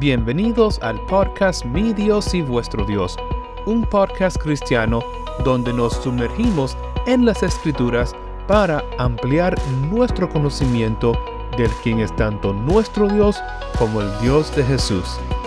Bienvenidos 0.00 0.78
al 0.78 0.98
podcast 1.04 1.62
Mi 1.66 1.92
Dios 1.92 2.32
y 2.32 2.40
vuestro 2.40 2.86
Dios, 2.86 3.18
un 3.66 3.84
podcast 3.84 4.38
cristiano 4.38 5.04
donde 5.44 5.74
nos 5.74 5.92
sumergimos 6.02 6.74
en 7.06 7.26
las 7.26 7.42
escrituras 7.42 8.14
para 8.48 8.82
ampliar 8.96 9.60
nuestro 9.90 10.26
conocimiento 10.26 11.12
del 11.58 11.68
quien 11.82 12.00
es 12.00 12.16
tanto 12.16 12.54
nuestro 12.54 13.08
Dios 13.08 13.42
como 13.78 14.00
el 14.00 14.08
Dios 14.22 14.56
de 14.56 14.64
Jesús, 14.64 15.04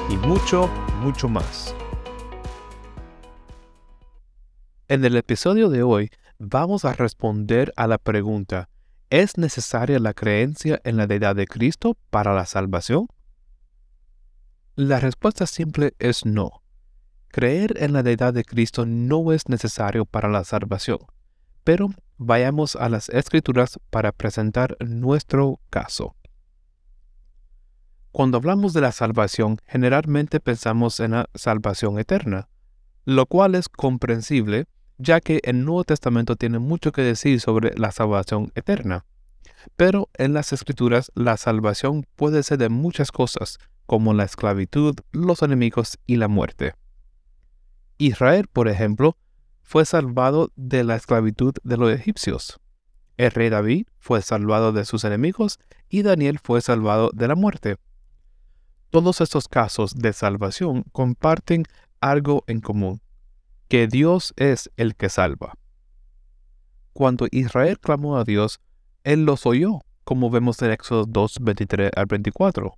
y 0.07 0.17
mucho, 0.17 0.69
mucho 1.01 1.27
más. 1.27 1.73
En 4.87 5.03
el 5.03 5.17
episodio 5.17 5.69
de 5.69 5.81
hoy 5.81 6.11
vamos 6.37 6.85
a 6.85 6.93
responder 6.93 7.73
a 7.75 7.87
la 7.87 7.97
pregunta, 7.97 8.69
¿es 9.09 9.35
necesaria 9.39 9.97
la 9.97 10.13
creencia 10.13 10.79
en 10.83 10.97
la 10.97 11.07
deidad 11.07 11.35
de 11.35 11.47
Cristo 11.47 11.97
para 12.11 12.35
la 12.35 12.45
salvación? 12.45 13.07
La 14.75 14.99
respuesta 14.99 15.45
simple 15.45 15.93
es 15.99 16.25
no. 16.25 16.63
Creer 17.27 17.75
en 17.83 17.93
la 17.93 18.01
deidad 18.01 18.33
de 18.33 18.43
Cristo 18.43 18.87
no 18.87 19.31
es 19.31 19.47
necesario 19.47 20.03
para 20.03 20.29
la 20.29 20.43
salvación, 20.43 20.97
pero 21.63 21.89
vayamos 22.17 22.75
a 22.75 22.89
las 22.89 23.09
escrituras 23.09 23.79
para 23.91 24.11
presentar 24.11 24.75
nuestro 24.79 25.59
caso. 25.69 26.15
Cuando 28.11 28.37
hablamos 28.37 28.73
de 28.73 28.81
la 28.81 28.91
salvación, 28.91 29.59
generalmente 29.67 30.39
pensamos 30.39 30.99
en 30.99 31.11
la 31.11 31.29
salvación 31.35 31.99
eterna, 31.99 32.49
lo 33.05 33.27
cual 33.27 33.53
es 33.53 33.69
comprensible, 33.69 34.65
ya 34.97 35.21
que 35.21 35.39
el 35.43 35.65
Nuevo 35.65 35.83
Testamento 35.83 36.35
tiene 36.35 36.57
mucho 36.57 36.91
que 36.91 37.03
decir 37.03 37.39
sobre 37.41 37.77
la 37.77 37.91
salvación 37.91 38.51
eterna. 38.55 39.05
Pero 39.75 40.09
en 40.15 40.33
las 40.33 40.51
escrituras 40.51 41.11
la 41.13 41.37
salvación 41.37 42.07
puede 42.15 42.41
ser 42.41 42.57
de 42.57 42.69
muchas 42.69 43.11
cosas, 43.11 43.59
como 43.85 44.13
la 44.13 44.23
esclavitud, 44.23 44.95
los 45.11 45.41
enemigos 45.41 45.97
y 46.05 46.15
la 46.17 46.27
muerte. 46.27 46.73
Israel, 47.97 48.47
por 48.51 48.67
ejemplo, 48.67 49.17
fue 49.61 49.85
salvado 49.85 50.51
de 50.55 50.83
la 50.83 50.95
esclavitud 50.95 51.53
de 51.63 51.77
los 51.77 51.91
egipcios. 51.91 52.59
El 53.17 53.31
rey 53.31 53.49
David 53.49 53.87
fue 53.99 54.21
salvado 54.21 54.71
de 54.71 54.85
sus 54.85 55.03
enemigos 55.03 55.59
y 55.89 56.01
Daniel 56.01 56.39
fue 56.39 56.61
salvado 56.61 57.11
de 57.13 57.27
la 57.27 57.35
muerte. 57.35 57.77
Todos 58.89 59.21
estos 59.21 59.47
casos 59.47 59.95
de 59.95 60.13
salvación 60.13 60.83
comparten 60.91 61.65
algo 62.01 62.43
en 62.47 62.61
común, 62.61 63.01
que 63.67 63.87
Dios 63.87 64.33
es 64.35 64.69
el 64.77 64.95
que 64.95 65.09
salva. 65.09 65.53
Cuando 66.93 67.27
Israel 67.31 67.79
clamó 67.79 68.17
a 68.17 68.23
Dios, 68.23 68.59
Él 69.03 69.25
los 69.25 69.45
oyó, 69.45 69.79
como 70.03 70.29
vemos 70.29 70.61
en 70.61 70.71
Éxodo 70.71 71.05
2, 71.05 71.37
23 71.41 71.91
al 71.95 72.05
24 72.05 72.77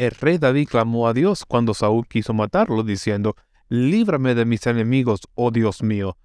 el 0.00 0.12
rey 0.12 0.38
David 0.38 0.66
clamó 0.66 1.08
a 1.08 1.12
Dios 1.12 1.44
cuando 1.44 1.74
Saúl 1.74 2.08
quiso 2.08 2.32
matarlo, 2.32 2.82
diciendo, 2.82 3.36
Líbrame 3.68 4.34
de 4.34 4.46
mis 4.46 4.66
enemigos, 4.66 5.20
oh 5.34 5.50
Dios 5.50 5.82
mío, 5.82 6.16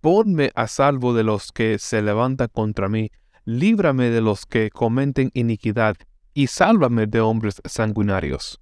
ponme 0.00 0.52
a 0.54 0.68
salvo 0.68 1.14
de 1.14 1.24
los 1.24 1.50
que 1.50 1.80
se 1.80 2.00
levantan 2.00 2.46
contra 2.52 2.88
mí, 2.88 3.10
líbrame 3.44 4.10
de 4.10 4.20
los 4.20 4.46
que 4.46 4.70
cometen 4.70 5.32
iniquidad, 5.34 5.96
y 6.32 6.46
sálvame 6.46 7.08
de 7.08 7.20
hombres 7.20 7.60
sanguinarios. 7.64 8.60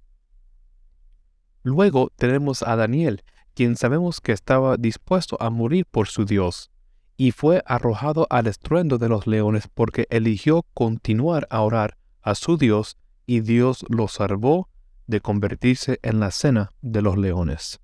Luego 1.61 2.11
tenemos 2.15 2.63
a 2.63 2.75
Daniel, 2.75 3.23
quien 3.53 3.75
sabemos 3.77 4.21
que 4.21 4.31
estaba 4.31 4.77
dispuesto 4.77 5.37
a 5.39 5.51
morir 5.51 5.85
por 5.85 6.07
su 6.07 6.25
Dios, 6.25 6.71
y 7.15 7.29
fue 7.29 7.61
arrojado 7.67 8.25
al 8.31 8.47
estruendo 8.47 8.97
de 8.97 9.07
los 9.07 9.27
leones 9.27 9.67
porque 9.71 10.07
eligió 10.09 10.65
continuar 10.73 11.45
a 11.51 11.61
orar 11.61 11.95
a 12.23 12.33
su 12.33 12.57
Dios 12.57 12.97
y 13.25 13.41
Dios 13.41 13.85
lo 13.89 14.07
salvó 14.07 14.69
de 15.07 15.21
convertirse 15.21 15.99
en 16.01 16.19
la 16.19 16.31
cena 16.31 16.71
de 16.81 17.01
los 17.01 17.17
leones. 17.17 17.79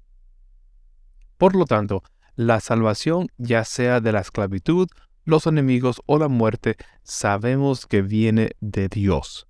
Por 1.38 1.55
lo 1.55 1.66
tanto, 1.66 2.03
la 2.35 2.59
salvación, 2.59 3.27
ya 3.38 3.63
sea 3.66 4.00
de 4.01 4.11
la 4.11 4.19
esclavitud, 4.22 4.88
los 5.25 5.45
enemigos 5.47 6.01
o 6.05 6.17
la 6.17 6.27
muerte, 6.27 6.77
sabemos 7.03 7.85
que 7.85 8.01
viene 8.01 8.51
de 8.59 8.88
Dios. 8.88 9.47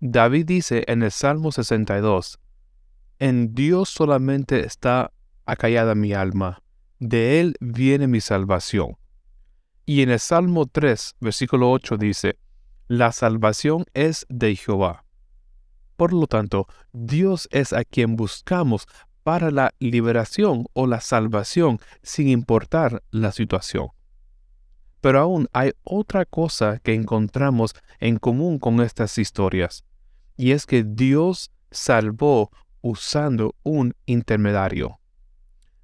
David 0.00 0.46
dice 0.46 0.84
en 0.88 1.02
el 1.02 1.12
Salmo 1.12 1.52
62, 1.52 2.40
En 3.18 3.54
Dios 3.54 3.88
solamente 3.88 4.66
está 4.66 5.12
acallada 5.46 5.94
mi 5.94 6.12
alma, 6.12 6.62
de 6.98 7.40
Él 7.40 7.56
viene 7.60 8.06
mi 8.06 8.20
salvación. 8.20 8.96
Y 9.84 10.02
en 10.02 10.10
el 10.10 10.18
Salmo 10.18 10.66
3, 10.66 11.16
versículo 11.20 11.70
8 11.70 11.96
dice, 11.96 12.38
la 12.88 13.12
salvación 13.12 13.84
es 13.94 14.26
de 14.28 14.54
Jehová. 14.56 15.04
Por 15.96 16.12
lo 16.12 16.26
tanto, 16.26 16.66
Dios 16.92 17.48
es 17.50 17.72
a 17.72 17.84
quien 17.84 18.16
buscamos 18.16 18.86
para 19.22 19.50
la 19.50 19.72
liberación 19.78 20.66
o 20.72 20.86
la 20.86 21.00
salvación 21.00 21.78
sin 22.02 22.28
importar 22.28 23.02
la 23.10 23.32
situación. 23.32 23.88
Pero 25.00 25.20
aún 25.20 25.48
hay 25.52 25.72
otra 25.84 26.24
cosa 26.24 26.78
que 26.78 26.94
encontramos 26.94 27.74
en 27.98 28.18
común 28.18 28.58
con 28.58 28.80
estas 28.80 29.18
historias, 29.18 29.84
y 30.36 30.52
es 30.52 30.66
que 30.66 30.84
Dios 30.84 31.50
salvó 31.70 32.50
usando 32.80 33.54
un 33.62 33.94
intermediario. 34.06 34.98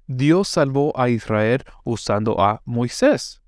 Dios 0.07 0.47
salvó 0.47 0.97
a 0.99 1.09
Israel 1.09 1.63
usando 1.83 2.41
a 2.41 2.61
Moisés 2.65 3.38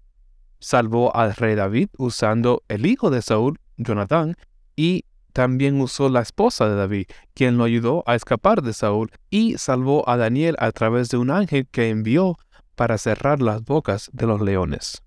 salvó 0.61 1.13
al 1.15 1.35
rey 1.35 1.55
David 1.55 1.89
usando 1.97 2.63
el 2.69 2.85
hijo 2.85 3.09
de 3.09 3.21
Saúl, 3.21 3.59
Jonatán, 3.77 4.37
y 4.75 5.03
también 5.33 5.81
usó 5.81 6.07
la 6.09 6.21
esposa 6.21 6.69
de 6.69 6.75
David, 6.75 7.07
quien 7.33 7.57
lo 7.57 7.63
ayudó 7.63 8.03
a 8.05 8.15
escapar 8.15 8.61
de 8.61 8.73
Saúl, 8.73 9.11
y 9.29 9.57
salvó 9.57 10.07
a 10.07 10.17
Daniel 10.17 10.55
a 10.59 10.71
través 10.71 11.09
de 11.09 11.17
un 11.17 11.31
ángel 11.31 11.67
que 11.69 11.89
envió 11.89 12.37
para 12.75 12.97
cerrar 12.97 13.41
las 13.41 13.63
bocas 13.63 14.09
de 14.13 14.27
los 14.27 14.41
leones. 14.41 15.01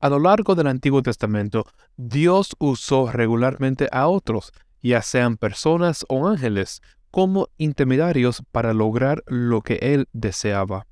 A 0.00 0.08
lo 0.08 0.18
largo 0.18 0.54
del 0.54 0.68
Antiguo 0.68 1.02
Testamento, 1.02 1.66
Dios 1.96 2.54
usó 2.58 3.10
regularmente 3.10 3.88
a 3.90 4.08
otros, 4.08 4.52
ya 4.80 5.02
sean 5.02 5.36
personas 5.36 6.04
o 6.08 6.28
ángeles, 6.28 6.82
como 7.10 7.48
intermediarios 7.56 8.42
para 8.52 8.72
lograr 8.72 9.24
lo 9.26 9.62
que 9.62 9.78
él 9.80 10.06
deseaba. 10.12 10.86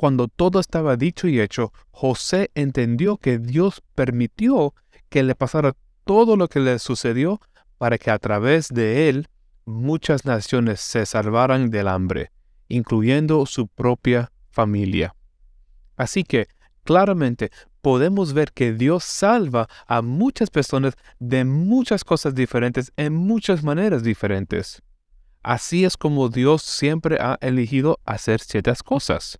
Cuando 0.00 0.28
todo 0.28 0.60
estaba 0.60 0.96
dicho 0.96 1.28
y 1.28 1.42
hecho, 1.42 1.74
José 1.90 2.50
entendió 2.54 3.18
que 3.18 3.38
Dios 3.38 3.82
permitió 3.94 4.72
que 5.10 5.22
le 5.22 5.34
pasara 5.34 5.76
todo 6.06 6.38
lo 6.38 6.48
que 6.48 6.58
le 6.58 6.78
sucedió 6.78 7.38
para 7.76 7.98
que 7.98 8.10
a 8.10 8.18
través 8.18 8.68
de 8.68 9.10
él 9.10 9.28
muchas 9.66 10.24
naciones 10.24 10.80
se 10.80 11.04
salvaran 11.04 11.68
del 11.68 11.86
hambre, 11.86 12.32
incluyendo 12.68 13.44
su 13.44 13.68
propia 13.68 14.32
familia. 14.48 15.14
Así 15.98 16.24
que, 16.24 16.46
claramente, 16.84 17.50
podemos 17.82 18.32
ver 18.32 18.52
que 18.52 18.72
Dios 18.72 19.04
salva 19.04 19.68
a 19.86 20.00
muchas 20.00 20.48
personas 20.48 20.94
de 21.18 21.44
muchas 21.44 22.04
cosas 22.04 22.34
diferentes 22.34 22.90
en 22.96 23.12
muchas 23.12 23.62
maneras 23.62 24.02
diferentes. 24.02 24.80
Así 25.42 25.84
es 25.84 25.98
como 25.98 26.30
Dios 26.30 26.62
siempre 26.62 27.18
ha 27.20 27.36
elegido 27.42 28.00
hacer 28.06 28.40
ciertas 28.40 28.82
cosas. 28.82 29.38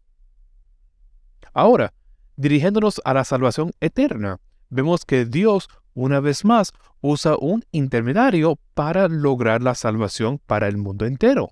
Ahora, 1.52 1.92
dirigiéndonos 2.36 3.00
a 3.04 3.14
la 3.14 3.24
salvación 3.24 3.72
eterna, 3.80 4.38
vemos 4.68 5.04
que 5.04 5.24
Dios, 5.24 5.68
una 5.94 6.20
vez 6.20 6.44
más, 6.44 6.72
usa 7.00 7.36
un 7.38 7.64
intermediario 7.72 8.58
para 8.74 9.08
lograr 9.08 9.62
la 9.62 9.74
salvación 9.74 10.40
para 10.46 10.68
el 10.68 10.76
mundo 10.76 11.06
entero. 11.06 11.50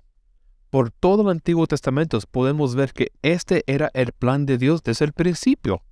Por 0.69 0.91
todo 0.91 1.23
el 1.23 1.29
Antiguo 1.29 1.65
Testamento 1.65 2.19
podemos 2.31 2.75
ver 2.75 2.93
que 2.93 3.11
este 3.23 3.63
era 3.65 3.89
el 3.93 4.11
plan 4.11 4.45
de 4.45 4.57
Dios 4.57 4.83
desde 4.83 5.05
el 5.05 5.13
principio. 5.13 5.83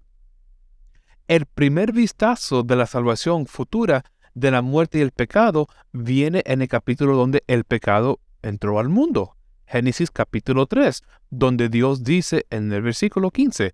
El 1.28 1.46
primer 1.46 1.92
vistazo 1.92 2.64
de 2.64 2.76
la 2.76 2.86
salvación 2.86 3.48
futura 3.48 4.06
de 4.34 4.52
la 4.52 4.62
muerte 4.62 5.00
y 5.00 5.02
el 5.02 5.12
pecado 5.12 5.68
viene 5.92 6.44
en 6.46 6.62
el 6.62 6.68
capítulo 6.68 7.16
donde 7.18 7.44
el 7.48 7.64
pecado 7.64 8.20
entró 8.44 8.80
al 8.80 8.88
mundo. 8.88 9.36
Génesis 9.66 10.12
capítulo 10.12 10.68
3, 10.68 11.04
donde 11.30 11.70
Dios 11.70 12.04
dice 12.04 12.46
en 12.50 12.72
el 12.72 12.84
versículo 12.84 13.32
15, 13.32 13.74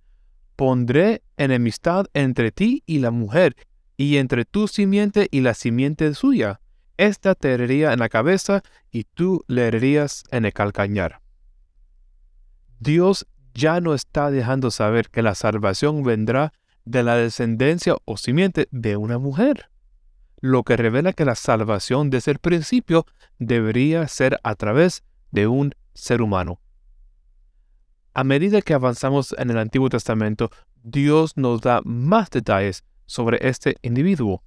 pondré 0.64 1.24
enemistad 1.36 2.06
entre 2.14 2.54
ti 2.54 2.84
y 2.86 3.00
la 3.00 3.12
mujer, 3.12 3.58
y 3.98 4.16
entre 4.16 4.46
tu 4.46 4.70
simiente 4.70 5.28
y 5.30 5.42
la 5.42 5.56
simiente 5.56 6.14
suya. 6.14 6.62
Esta 6.96 7.36
te 7.36 7.52
herería 7.52 7.92
en 7.92 8.00
la 8.00 8.08
cabeza, 8.08 8.64
y 8.90 9.04
tú 9.04 9.44
le 9.50 9.68
hererías 9.68 10.24
en 10.32 10.46
el 10.46 10.54
calcañar. 10.54 11.20
Dios 12.80 13.28
ya 13.54 13.82
no 13.82 13.94
está 13.94 14.32
dejando 14.32 14.72
saber 14.72 15.10
que 15.10 15.22
la 15.22 15.36
salvación 15.36 16.02
vendrá 16.02 16.54
de 16.86 17.04
la 17.04 17.18
descendencia 17.18 17.98
o 18.06 18.16
simiente 18.16 18.70
de 18.72 18.96
una 18.96 19.18
mujer, 19.18 19.70
lo 20.40 20.64
que 20.64 20.78
revela 20.78 21.12
que 21.12 21.26
la 21.26 21.36
salvación 21.36 22.10
desde 22.10 22.32
el 22.32 22.40
principio 22.40 23.06
debería 23.38 24.08
ser 24.08 24.40
a 24.44 24.56
través 24.56 25.04
de 25.30 25.48
un 25.48 25.76
ser 25.94 26.22
humano. 26.22 26.62
A 28.16 28.24
medida 28.24 28.62
que 28.62 28.76
avanzamos 28.76 29.34
en 29.40 29.50
el 29.50 29.58
Antiguo 29.58 29.90
Testamento, 29.90 30.52
Dios 30.84 31.36
nos 31.36 31.62
da 31.62 31.82
más 31.84 32.30
detalles 32.30 32.84
sobre 33.08 33.40
este 33.42 33.78
individuo. 33.82 34.44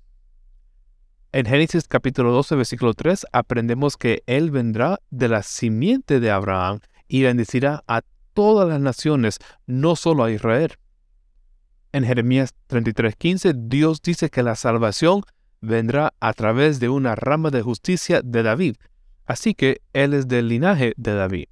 En 1.32 1.46
Génesis 1.46 1.88
capítulo 1.88 2.30
12, 2.30 2.54
versículo 2.54 2.94
3, 2.94 3.26
aprendemos 3.32 3.96
que 3.96 4.22
Él 4.26 4.52
vendrá 4.52 5.00
de 5.10 5.28
la 5.28 5.42
simiente 5.42 6.20
de 6.20 6.30
Abraham 6.30 6.78
y 7.08 7.24
bendecirá 7.24 7.82
a 7.88 8.02
todas 8.34 8.68
las 8.68 8.80
naciones, 8.80 9.38
no 9.66 9.96
solo 9.96 10.22
a 10.22 10.30
Israel. 10.30 10.74
En 11.90 12.04
Jeremías 12.04 12.54
33:15, 12.68 13.52
Dios 13.68 14.00
dice 14.00 14.30
que 14.30 14.44
la 14.44 14.54
salvación 14.54 15.22
vendrá 15.60 16.14
a 16.20 16.32
través 16.34 16.78
de 16.78 16.88
una 16.88 17.16
rama 17.16 17.50
de 17.50 17.62
justicia 17.62 18.20
de 18.22 18.44
David, 18.44 18.76
así 19.24 19.54
que 19.54 19.82
Él 19.92 20.14
es 20.14 20.28
del 20.28 20.48
linaje 20.48 20.92
de 20.96 21.14
David. 21.14 21.46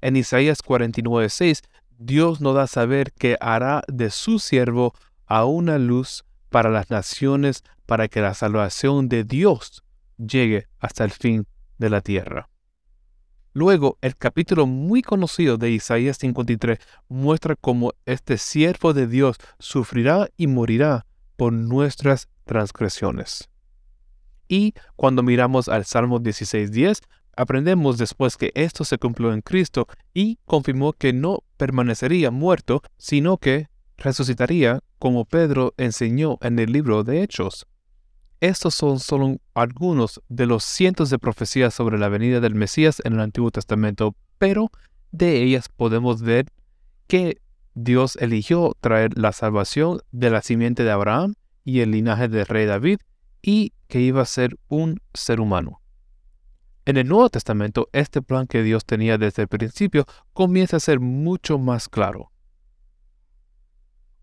En 0.00 0.16
Isaías 0.16 0.62
49:6, 0.62 1.62
Dios 1.98 2.40
nos 2.40 2.54
da 2.54 2.62
a 2.62 2.66
saber 2.66 3.12
que 3.12 3.36
hará 3.40 3.82
de 3.88 4.10
su 4.10 4.38
siervo 4.38 4.94
a 5.26 5.44
una 5.44 5.78
luz 5.78 6.24
para 6.48 6.70
las 6.70 6.90
naciones 6.90 7.64
para 7.86 8.08
que 8.08 8.20
la 8.20 8.34
salvación 8.34 9.08
de 9.08 9.24
Dios 9.24 9.82
llegue 10.16 10.68
hasta 10.78 11.04
el 11.04 11.10
fin 11.10 11.46
de 11.78 11.90
la 11.90 12.00
tierra. 12.00 12.48
Luego, 13.52 13.98
el 14.02 14.16
capítulo 14.16 14.66
muy 14.66 15.02
conocido 15.02 15.56
de 15.56 15.70
Isaías 15.70 16.18
53 16.18 16.78
muestra 17.08 17.56
cómo 17.56 17.92
este 18.06 18.38
siervo 18.38 18.92
de 18.92 19.06
Dios 19.06 19.36
sufrirá 19.58 20.28
y 20.36 20.46
morirá 20.46 21.06
por 21.36 21.52
nuestras 21.52 22.28
transgresiones. 22.44 23.48
Y 24.48 24.74
cuando 24.96 25.22
miramos 25.22 25.68
al 25.68 25.84
Salmo 25.84 26.20
16.10, 26.20 27.00
aprendemos 27.38 27.98
después 27.98 28.36
que 28.36 28.50
esto 28.56 28.84
se 28.84 28.98
cumplió 28.98 29.32
en 29.32 29.42
Cristo 29.42 29.86
y 30.12 30.40
confirmó 30.44 30.92
que 30.92 31.12
no 31.12 31.44
permanecería 31.56 32.32
muerto, 32.32 32.82
sino 32.96 33.36
que 33.38 33.68
resucitaría 33.96 34.80
como 34.98 35.24
Pedro 35.24 35.72
enseñó 35.76 36.38
en 36.40 36.58
el 36.58 36.72
libro 36.72 37.04
de 37.04 37.22
Hechos. 37.22 37.68
Estos 38.40 38.74
son 38.74 38.98
solo 38.98 39.36
algunos 39.54 40.20
de 40.28 40.46
los 40.46 40.64
cientos 40.64 41.10
de 41.10 41.20
profecías 41.20 41.72
sobre 41.72 41.96
la 41.96 42.08
venida 42.08 42.40
del 42.40 42.56
Mesías 42.56 43.00
en 43.04 43.12
el 43.12 43.20
Antiguo 43.20 43.52
Testamento, 43.52 44.16
pero 44.38 44.72
de 45.12 45.40
ellas 45.40 45.68
podemos 45.68 46.22
ver 46.22 46.46
que 47.06 47.40
Dios 47.74 48.16
eligió 48.16 48.76
traer 48.80 49.16
la 49.16 49.30
salvación 49.30 50.00
de 50.10 50.30
la 50.30 50.42
simiente 50.42 50.82
de 50.82 50.90
Abraham 50.90 51.34
y 51.64 51.80
el 51.80 51.92
linaje 51.92 52.26
del 52.26 52.46
rey 52.46 52.66
David 52.66 52.98
y 53.42 53.74
que 53.86 54.00
iba 54.00 54.22
a 54.22 54.26
ser 54.26 54.56
un 54.66 55.00
ser 55.14 55.40
humano. 55.40 55.80
En 56.88 56.96
el 56.96 57.06
Nuevo 57.06 57.28
Testamento, 57.28 57.88
este 57.92 58.22
plan 58.22 58.46
que 58.46 58.62
Dios 58.62 58.84
tenía 58.84 59.18
desde 59.18 59.42
el 59.42 59.48
principio 59.48 60.06
comienza 60.32 60.78
a 60.78 60.80
ser 60.80 61.00
mucho 61.00 61.58
más 61.58 61.88
claro 61.88 62.32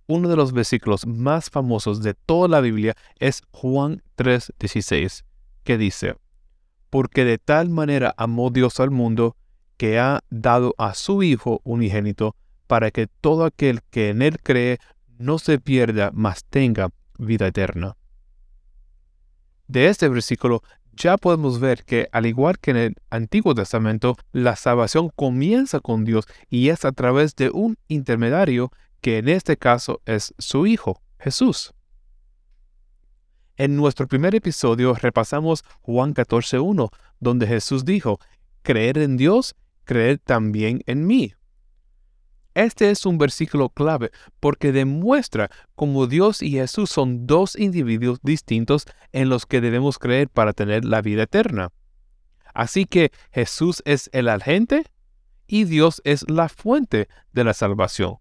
uno 0.08 0.30
de 0.30 0.36
los 0.36 0.54
versículos 0.54 1.06
más 1.08 1.50
famosos 1.50 2.02
de 2.02 2.14
toda 2.14 2.48
la 2.48 2.62
Biblia 2.62 2.96
es 3.20 3.42
Juan 3.52 4.04
3:16, 4.16 5.24
que 5.64 5.78
dice, 5.78 6.16
Porque 6.90 7.26
de 7.26 7.38
tal 7.38 7.70
manera 7.70 8.14
amó 8.18 8.50
Dios 8.52 8.80
al 8.80 8.92
mundo, 8.92 9.36
que 9.78 10.00
ha 10.00 10.22
dado 10.30 10.76
a 10.78 10.94
su 10.94 11.24
Hijo 11.24 11.60
unigénito, 11.64 12.36
para 12.68 12.92
que 12.92 13.08
todo 13.08 13.46
aquel 13.46 13.82
que 13.90 14.10
en 14.10 14.22
él 14.22 14.40
cree 14.42 14.80
no 15.18 15.40
se 15.40 15.60
pierda, 15.60 16.12
mas 16.14 16.46
tenga 16.46 16.90
vida 17.18 17.48
eterna. 17.48 17.98
De 19.68 19.88
este 19.88 20.08
versículo 20.10 20.62
ya 20.96 21.18
podemos 21.18 21.60
ver 21.60 21.84
que, 21.84 22.08
al 22.12 22.26
igual 22.26 22.60
que 22.60 22.72
en 22.72 22.78
el 22.78 22.96
Antiguo 23.10 23.54
Testamento, 23.54 24.16
la 24.32 24.56
salvación 24.56 25.12
comienza 25.16 25.80
con 25.80 26.06
Dios 26.06 26.26
y 26.50 26.70
es 26.70 26.86
a 26.86 26.92
través 26.92 27.36
de 27.36 27.50
un 27.50 27.78
intermediario 27.88 28.72
que 29.02 29.18
en 29.18 29.30
este 29.30 29.58
caso 29.58 30.02
es 30.06 30.34
su 30.38 30.66
Hijo, 30.66 31.02
Jesús. 31.20 31.74
En 33.58 33.76
nuestro 33.76 34.08
primer 34.08 34.36
episodio 34.36 34.94
repasamos 34.96 35.64
Juan 35.82 36.14
14.1, 36.14 36.90
donde 37.20 37.48
Jesús 37.48 37.86
dijo, 37.86 38.20
creer 38.64 38.98
en 38.98 39.16
Dios, 39.16 39.56
creer 39.86 40.20
también 40.20 40.82
en 40.88 41.08
mí. 41.08 41.34
Este 42.56 42.90
es 42.90 43.06
un 43.06 43.18
versículo 43.18 43.70
clave 43.70 44.12
porque 44.40 44.72
demuestra 44.72 45.52
cómo 45.76 46.08
Dios 46.08 46.42
y 46.42 46.52
Jesús 46.52 46.90
son 46.90 47.28
dos 47.28 47.58
individuos 47.58 48.20
distintos 48.24 48.86
en 49.12 49.28
los 49.28 49.46
que 49.46 49.60
debemos 49.60 50.00
creer 50.00 50.30
para 50.30 50.54
tener 50.54 50.86
la 50.86 51.02
vida 51.02 51.24
eterna. 51.24 51.74
Así 52.54 52.86
que 52.86 53.12
Jesús 53.32 53.84
es 53.86 54.10
el 54.14 54.30
agente 54.30 54.86
y 55.48 55.66
Dios 55.66 56.02
es 56.06 56.26
la 56.30 56.48
fuente 56.48 57.10
de 57.34 57.44
la 57.44 57.54
salvación. 57.54 58.16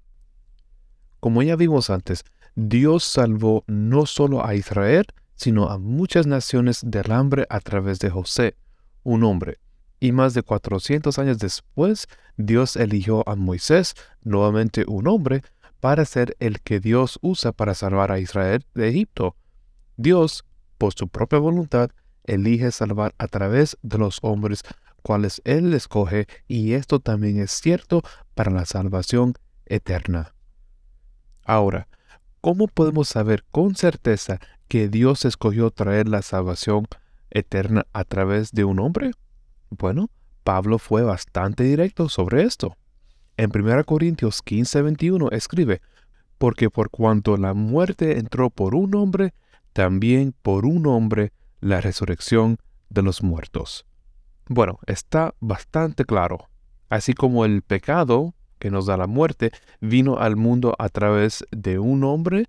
Como 1.20 1.40
ya 1.44 1.54
vimos 1.54 1.88
antes, 1.88 2.24
Dios 2.56 3.04
salvó 3.04 3.62
no 3.68 4.04
solo 4.04 4.44
a 4.44 4.56
Israel, 4.56 5.06
sino 5.36 5.68
a 5.68 5.78
muchas 5.78 6.26
naciones 6.26 6.80
del 6.84 7.12
hambre 7.12 7.46
a 7.50 7.60
través 7.60 8.00
de 8.00 8.10
José, 8.10 8.56
un 9.04 9.22
hombre. 9.22 9.58
Y 10.04 10.12
más 10.12 10.34
de 10.34 10.42
400 10.42 11.18
años 11.18 11.38
después, 11.38 12.08
Dios 12.36 12.76
eligió 12.76 13.26
a 13.26 13.36
Moisés, 13.36 13.94
nuevamente 14.22 14.84
un 14.86 15.08
hombre, 15.08 15.40
para 15.80 16.04
ser 16.04 16.36
el 16.40 16.60
que 16.60 16.78
Dios 16.78 17.18
usa 17.22 17.52
para 17.52 17.72
salvar 17.72 18.12
a 18.12 18.18
Israel 18.18 18.66
de 18.74 18.90
Egipto. 18.90 19.34
Dios, 19.96 20.44
por 20.76 20.92
su 20.92 21.08
propia 21.08 21.38
voluntad, 21.38 21.88
elige 22.24 22.70
salvar 22.70 23.14
a 23.16 23.28
través 23.28 23.78
de 23.80 23.96
los 23.96 24.18
hombres 24.20 24.60
cuales 25.00 25.40
Él 25.46 25.72
escoge, 25.72 26.26
y 26.48 26.74
esto 26.74 27.00
también 27.00 27.38
es 27.38 27.52
cierto 27.52 28.02
para 28.34 28.50
la 28.50 28.66
salvación 28.66 29.32
eterna. 29.64 30.34
Ahora, 31.46 31.88
¿cómo 32.42 32.68
podemos 32.68 33.08
saber 33.08 33.42
con 33.50 33.74
certeza 33.74 34.38
que 34.68 34.90
Dios 34.90 35.24
escogió 35.24 35.70
traer 35.70 36.08
la 36.08 36.20
salvación 36.20 36.88
eterna 37.30 37.86
a 37.94 38.04
través 38.04 38.52
de 38.52 38.64
un 38.64 38.80
hombre? 38.80 39.12
Bueno, 39.70 40.10
Pablo 40.42 40.78
fue 40.78 41.02
bastante 41.02 41.64
directo 41.64 42.08
sobre 42.08 42.42
esto. 42.42 42.76
En 43.36 43.50
1 43.54 43.84
Corintios 43.84 44.42
15, 44.42 44.82
21 44.82 45.30
escribe, 45.30 45.80
porque 46.38 46.70
por 46.70 46.90
cuanto 46.90 47.36
la 47.36 47.54
muerte 47.54 48.18
entró 48.18 48.50
por 48.50 48.74
un 48.74 48.94
hombre, 48.94 49.34
también 49.72 50.34
por 50.42 50.66
un 50.66 50.86
hombre 50.86 51.32
la 51.60 51.80
resurrección 51.80 52.58
de 52.90 53.02
los 53.02 53.22
muertos. 53.22 53.86
Bueno, 54.46 54.78
está 54.86 55.34
bastante 55.40 56.04
claro. 56.04 56.48
Así 56.90 57.14
como 57.14 57.44
el 57.44 57.62
pecado 57.62 58.34
que 58.58 58.70
nos 58.70 58.86
da 58.86 58.96
la 58.96 59.06
muerte, 59.06 59.50
vino 59.80 60.18
al 60.18 60.36
mundo 60.36 60.74
a 60.78 60.88
través 60.88 61.44
de 61.50 61.78
un 61.78 62.04
hombre, 62.04 62.46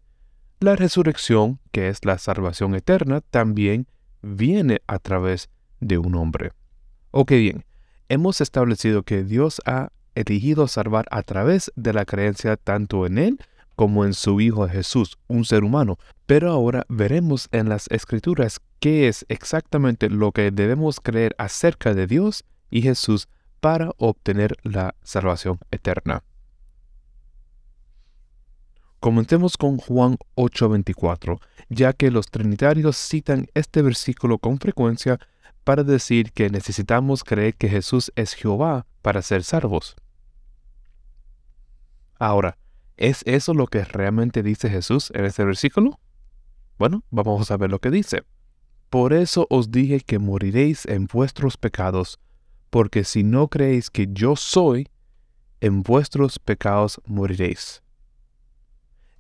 la 0.59 0.75
resurrección, 0.75 1.59
que 1.71 1.89
es 1.89 2.05
la 2.05 2.17
salvación 2.17 2.75
eterna, 2.75 3.21
también 3.21 3.87
viene 4.21 4.81
a 4.87 4.99
través 4.99 5.49
de 5.79 5.97
un 5.97 6.15
hombre. 6.15 6.51
Ok, 7.17 7.31
bien, 7.31 7.63
hemos 8.09 8.41
establecido 8.41 9.03
que 9.03 9.23
Dios 9.23 9.61
ha 9.65 9.87
elegido 10.15 10.67
salvar 10.67 11.05
a 11.11 11.23
través 11.23 11.71
de 11.77 11.93
la 11.93 12.03
creencia 12.03 12.57
tanto 12.57 13.05
en 13.05 13.17
Él 13.17 13.39
como 13.77 14.03
en 14.03 14.13
su 14.13 14.41
Hijo 14.41 14.67
Jesús, 14.67 15.17
un 15.29 15.45
ser 15.45 15.63
humano. 15.63 15.97
Pero 16.25 16.51
ahora 16.51 16.85
veremos 16.89 17.47
en 17.53 17.69
las 17.69 17.89
Escrituras 17.89 18.59
qué 18.81 19.07
es 19.07 19.25
exactamente 19.29 20.09
lo 20.09 20.33
que 20.33 20.51
debemos 20.51 20.99
creer 20.99 21.37
acerca 21.37 21.93
de 21.93 22.05
Dios 22.05 22.43
y 22.69 22.81
Jesús 22.81 23.29
para 23.61 23.91
obtener 23.95 24.57
la 24.63 24.93
salvación 25.01 25.57
eterna. 25.71 26.21
Comencemos 28.99 29.55
con 29.55 29.77
Juan 29.77 30.17
8:24, 30.35 31.39
ya 31.69 31.93
que 31.93 32.11
los 32.11 32.25
trinitarios 32.25 32.97
citan 32.97 33.47
este 33.53 33.81
versículo 33.81 34.37
con 34.37 34.59
frecuencia 34.59 35.17
para 35.65 35.83
decir 35.83 36.31
que 36.31 36.49
necesitamos 36.49 37.23
creer 37.23 37.55
que 37.55 37.67
Jesús 37.67 38.13
es 38.15 38.33
Jehová 38.33 38.85
para 39.01 39.21
ser 39.23 39.43
salvos. 39.43 39.95
Ahora, 42.19 42.57
¿es 42.97 43.23
eso 43.25 43.53
lo 43.53 43.65
que 43.67 43.83
realmente 43.83 44.43
dice 44.43 44.69
Jesús 44.69 45.11
en 45.15 45.25
este 45.25 45.43
versículo? 45.43 45.99
Bueno, 46.77 47.03
vamos 47.09 47.49
a 47.49 47.57
ver 47.57 47.71
lo 47.71 47.79
que 47.79 47.89
dice. 47.89 48.23
Por 48.91 49.11
eso 49.11 49.47
os 49.49 49.71
dije 49.71 49.99
que 50.01 50.19
moriréis 50.19 50.85
en 50.85 51.07
vuestros 51.07 51.57
pecados, 51.57 52.19
porque 52.69 53.03
si 53.03 53.23
no 53.23 53.47
creéis 53.47 53.89
que 53.89 54.07
yo 54.11 54.35
soy, 54.35 54.87
en 55.61 55.81
vuestros 55.81 56.37
pecados 56.37 57.01
moriréis. 57.05 57.81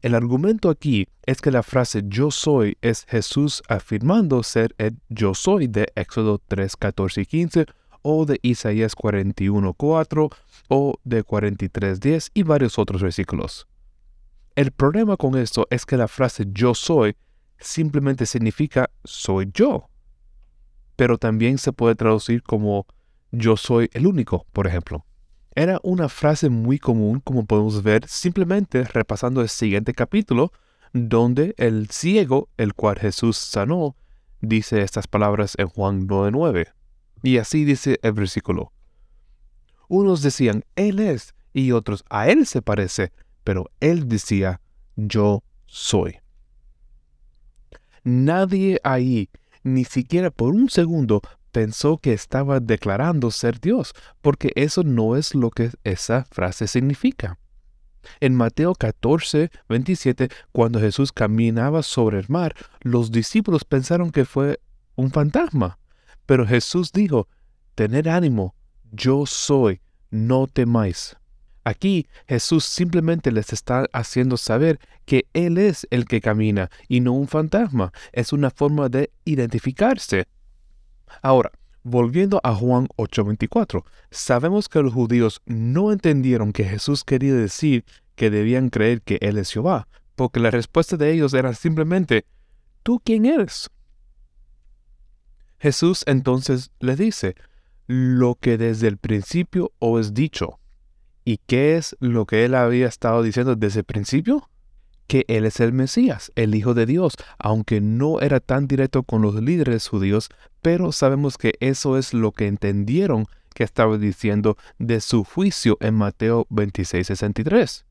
El 0.05 0.13
argumento 0.13 0.69
aquí 0.69 1.07
es 1.25 1.41
que 1.41 1.49
la 1.49 1.63
frase 1.63 2.03
yo 2.05 2.29
soy 2.29 2.77
es 2.83 3.05
Jesús 3.07 3.63
afirmando 3.67 4.43
ser 4.43 4.75
el 4.77 4.99
yo 5.09 5.33
soy 5.33 5.65
de 5.65 5.87
Éxodo 5.95 6.39
3, 6.47 6.77
14 6.77 7.21
y 7.21 7.25
15 7.25 7.65
o 8.03 8.27
de 8.27 8.39
Isaías 8.43 8.95
41.4 8.95 10.35
o 10.67 10.99
de 11.03 11.25
43.10 11.25 12.29
y 12.35 12.43
varios 12.43 12.77
otros 12.77 13.01
versículos. 13.01 13.67
El 14.53 14.69
problema 14.69 15.17
con 15.17 15.39
esto 15.39 15.65
es 15.71 15.87
que 15.87 15.97
la 15.97 16.07
frase 16.07 16.45
yo 16.51 16.75
soy 16.75 17.15
simplemente 17.57 18.27
significa 18.27 18.91
soy 19.03 19.49
yo. 19.55 19.89
Pero 20.95 21.17
también 21.17 21.57
se 21.57 21.73
puede 21.73 21.95
traducir 21.95 22.43
como 22.43 22.85
yo 23.31 23.57
soy 23.57 23.89
el 23.91 24.05
único, 24.05 24.45
por 24.53 24.67
ejemplo. 24.67 25.03
Era 25.55 25.79
una 25.83 26.09
frase 26.09 26.49
muy 26.49 26.79
común, 26.79 27.21
como 27.21 27.45
podemos 27.45 27.81
ver 27.81 28.05
simplemente 28.09 28.83
repasando 28.83 29.41
el 29.41 29.47
siguiente 29.47 29.93
capítulo, 29.93 30.51
donde 30.91 31.55
el 31.57 31.89
ciego, 31.89 32.49
el 32.57 32.73
cual 32.73 32.99
Jesús 32.99 33.37
sanó, 33.37 33.95
dice 34.41 34.81
estas 34.81 35.07
palabras 35.07 35.55
en 35.57 35.69
Juan 35.69 36.07
9:9. 36.07 36.73
Y 37.23 37.37
así 37.37 37.63
dice 37.63 37.99
el 38.03 38.11
versículo. 38.11 38.73
Unos 39.87 40.21
decían, 40.21 40.65
Él 40.75 40.99
es, 40.99 41.33
y 41.53 41.71
otros, 41.71 42.03
a 42.09 42.27
Él 42.27 42.45
se 42.45 42.61
parece, 42.61 43.13
pero 43.45 43.71
Él 43.79 44.09
decía, 44.09 44.59
yo 44.97 45.41
soy. 45.67 46.17
Nadie 48.03 48.81
ahí, 48.83 49.29
ni 49.63 49.85
siquiera 49.85 50.31
por 50.31 50.53
un 50.53 50.69
segundo, 50.69 51.21
pensó 51.55 51.99
que 51.99 52.11
estaba 52.11 52.59
declarando 52.59 53.31
ser 53.31 53.61
Dios, 53.61 53.93
porque 54.21 54.51
eso 54.55 54.83
no 54.83 55.15
es 55.15 55.33
lo 55.33 55.51
que 55.51 55.71
esa 55.85 56.25
frase 56.25 56.67
significa. 56.67 57.39
En 58.19 58.35
Mateo 58.35 58.75
14, 58.75 59.49
27, 59.69 60.27
cuando 60.51 60.81
Jesús 60.81 61.13
caminaba 61.13 61.81
sobre 61.81 62.19
el 62.19 62.25
mar, 62.27 62.53
los 62.81 63.09
discípulos 63.09 63.63
pensaron 63.63 64.11
que 64.11 64.25
fue 64.25 64.59
un 64.95 65.11
fantasma. 65.11 65.79
Pero 66.25 66.45
Jesús 66.45 66.91
dijo, 66.91 67.29
Tened 67.75 68.07
ánimo, 68.07 68.53
yo 68.91 69.25
soy, 69.25 69.79
no 70.11 70.47
temáis. 70.47 71.15
Aquí 71.63 72.05
Jesús 72.27 72.65
simplemente 72.65 73.31
les 73.31 73.53
está 73.53 73.85
haciendo 73.93 74.35
saber 74.35 74.77
que 75.05 75.27
Él 75.31 75.57
es 75.57 75.87
el 75.89 76.03
que 76.03 76.19
camina 76.19 76.69
y 76.89 76.99
no 76.99 77.13
un 77.13 77.29
fantasma. 77.29 77.93
Es 78.11 78.33
una 78.33 78.49
forma 78.49 78.89
de 78.89 79.09
identificarse. 79.23 80.27
Ahora, 81.21 81.51
volviendo 81.83 82.39
a 82.43 82.53
Juan 82.55 82.87
8:24, 82.97 83.83
sabemos 84.11 84.69
que 84.69 84.81
los 84.81 84.93
judíos 84.93 85.41
no 85.45 85.91
entendieron 85.91 86.51
que 86.51 86.65
Jesús 86.65 87.03
quería 87.03 87.33
decir 87.33 87.85
que 88.15 88.29
debían 88.29 88.69
creer 88.69 89.01
que 89.01 89.17
Él 89.21 89.37
es 89.37 89.51
Jehová, 89.51 89.87
porque 90.15 90.39
la 90.39 90.51
respuesta 90.51 90.97
de 90.97 91.11
ellos 91.11 91.33
era 91.33 91.53
simplemente, 91.53 92.25
¿tú 92.83 93.01
quién 93.03 93.25
eres? 93.25 93.69
Jesús 95.59 96.03
entonces 96.05 96.71
le 96.79 96.95
dice, 96.95 97.35
lo 97.87 98.35
que 98.35 98.57
desde 98.57 98.87
el 98.87 98.97
principio 98.97 99.71
os 99.79 100.13
dicho. 100.13 100.59
¿Y 101.23 101.37
qué 101.37 101.75
es 101.75 101.95
lo 101.99 102.25
que 102.25 102.45
él 102.45 102.53
había 102.53 102.87
estado 102.87 103.23
diciendo 103.23 103.55
desde 103.55 103.79
el 103.79 103.85
principio? 103.85 104.49
Que 105.07 105.25
Él 105.27 105.45
es 105.45 105.59
el 105.59 105.73
Mesías, 105.73 106.31
el 106.35 106.55
Hijo 106.55 106.73
de 106.73 106.85
Dios, 106.85 107.13
aunque 107.37 107.81
no 107.81 108.21
era 108.21 108.39
tan 108.39 108.67
directo 108.67 109.03
con 109.03 109.21
los 109.21 109.35
líderes 109.35 109.87
judíos, 109.87 110.29
pero 110.61 110.91
sabemos 110.91 111.37
que 111.37 111.53
eso 111.59 111.97
es 111.97 112.13
lo 112.13 112.31
que 112.31 112.47
entendieron 112.47 113.27
que 113.53 113.63
estaba 113.63 113.97
diciendo 113.97 114.57
de 114.79 114.99
su 115.01 115.23
juicio 115.23 115.77
en 115.79 115.95
Mateo 115.95 116.45
26:63. 116.49 117.85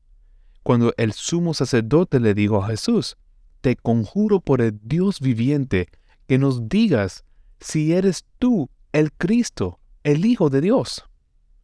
Cuando 0.63 0.93
el 0.97 1.13
sumo 1.13 1.53
sacerdote 1.53 2.19
le 2.19 2.33
dijo 2.33 2.63
a 2.63 2.67
Jesús, 2.67 3.17
Te 3.61 3.75
conjuro 3.75 4.41
por 4.41 4.61
el 4.61 4.79
Dios 4.83 5.19
viviente, 5.19 5.89
que 6.27 6.37
nos 6.37 6.69
digas 6.69 7.23
si 7.59 7.93
eres 7.93 8.25
tú 8.37 8.69
el 8.91 9.11
Cristo, 9.11 9.79
el 10.03 10.25
Hijo 10.25 10.49
de 10.49 10.61
Dios. 10.61 11.03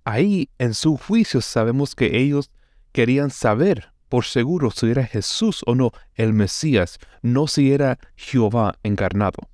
Ahí, 0.04 0.50
en 0.58 0.74
su 0.74 0.98
juicio, 0.98 1.42
sabemos 1.42 1.94
que 1.94 2.18
ellos 2.18 2.50
querían 2.92 3.30
saber 3.30 3.91
por 4.12 4.26
seguro 4.26 4.72
si 4.72 4.92
era 4.92 5.06
Jesús 5.06 5.64
o 5.66 5.74
no 5.74 5.92
el 6.16 6.34
Mesías, 6.34 7.00
no 7.22 7.48
si 7.48 7.72
era 7.72 7.98
Jehová 8.18 8.76
encarnado. 8.84 9.48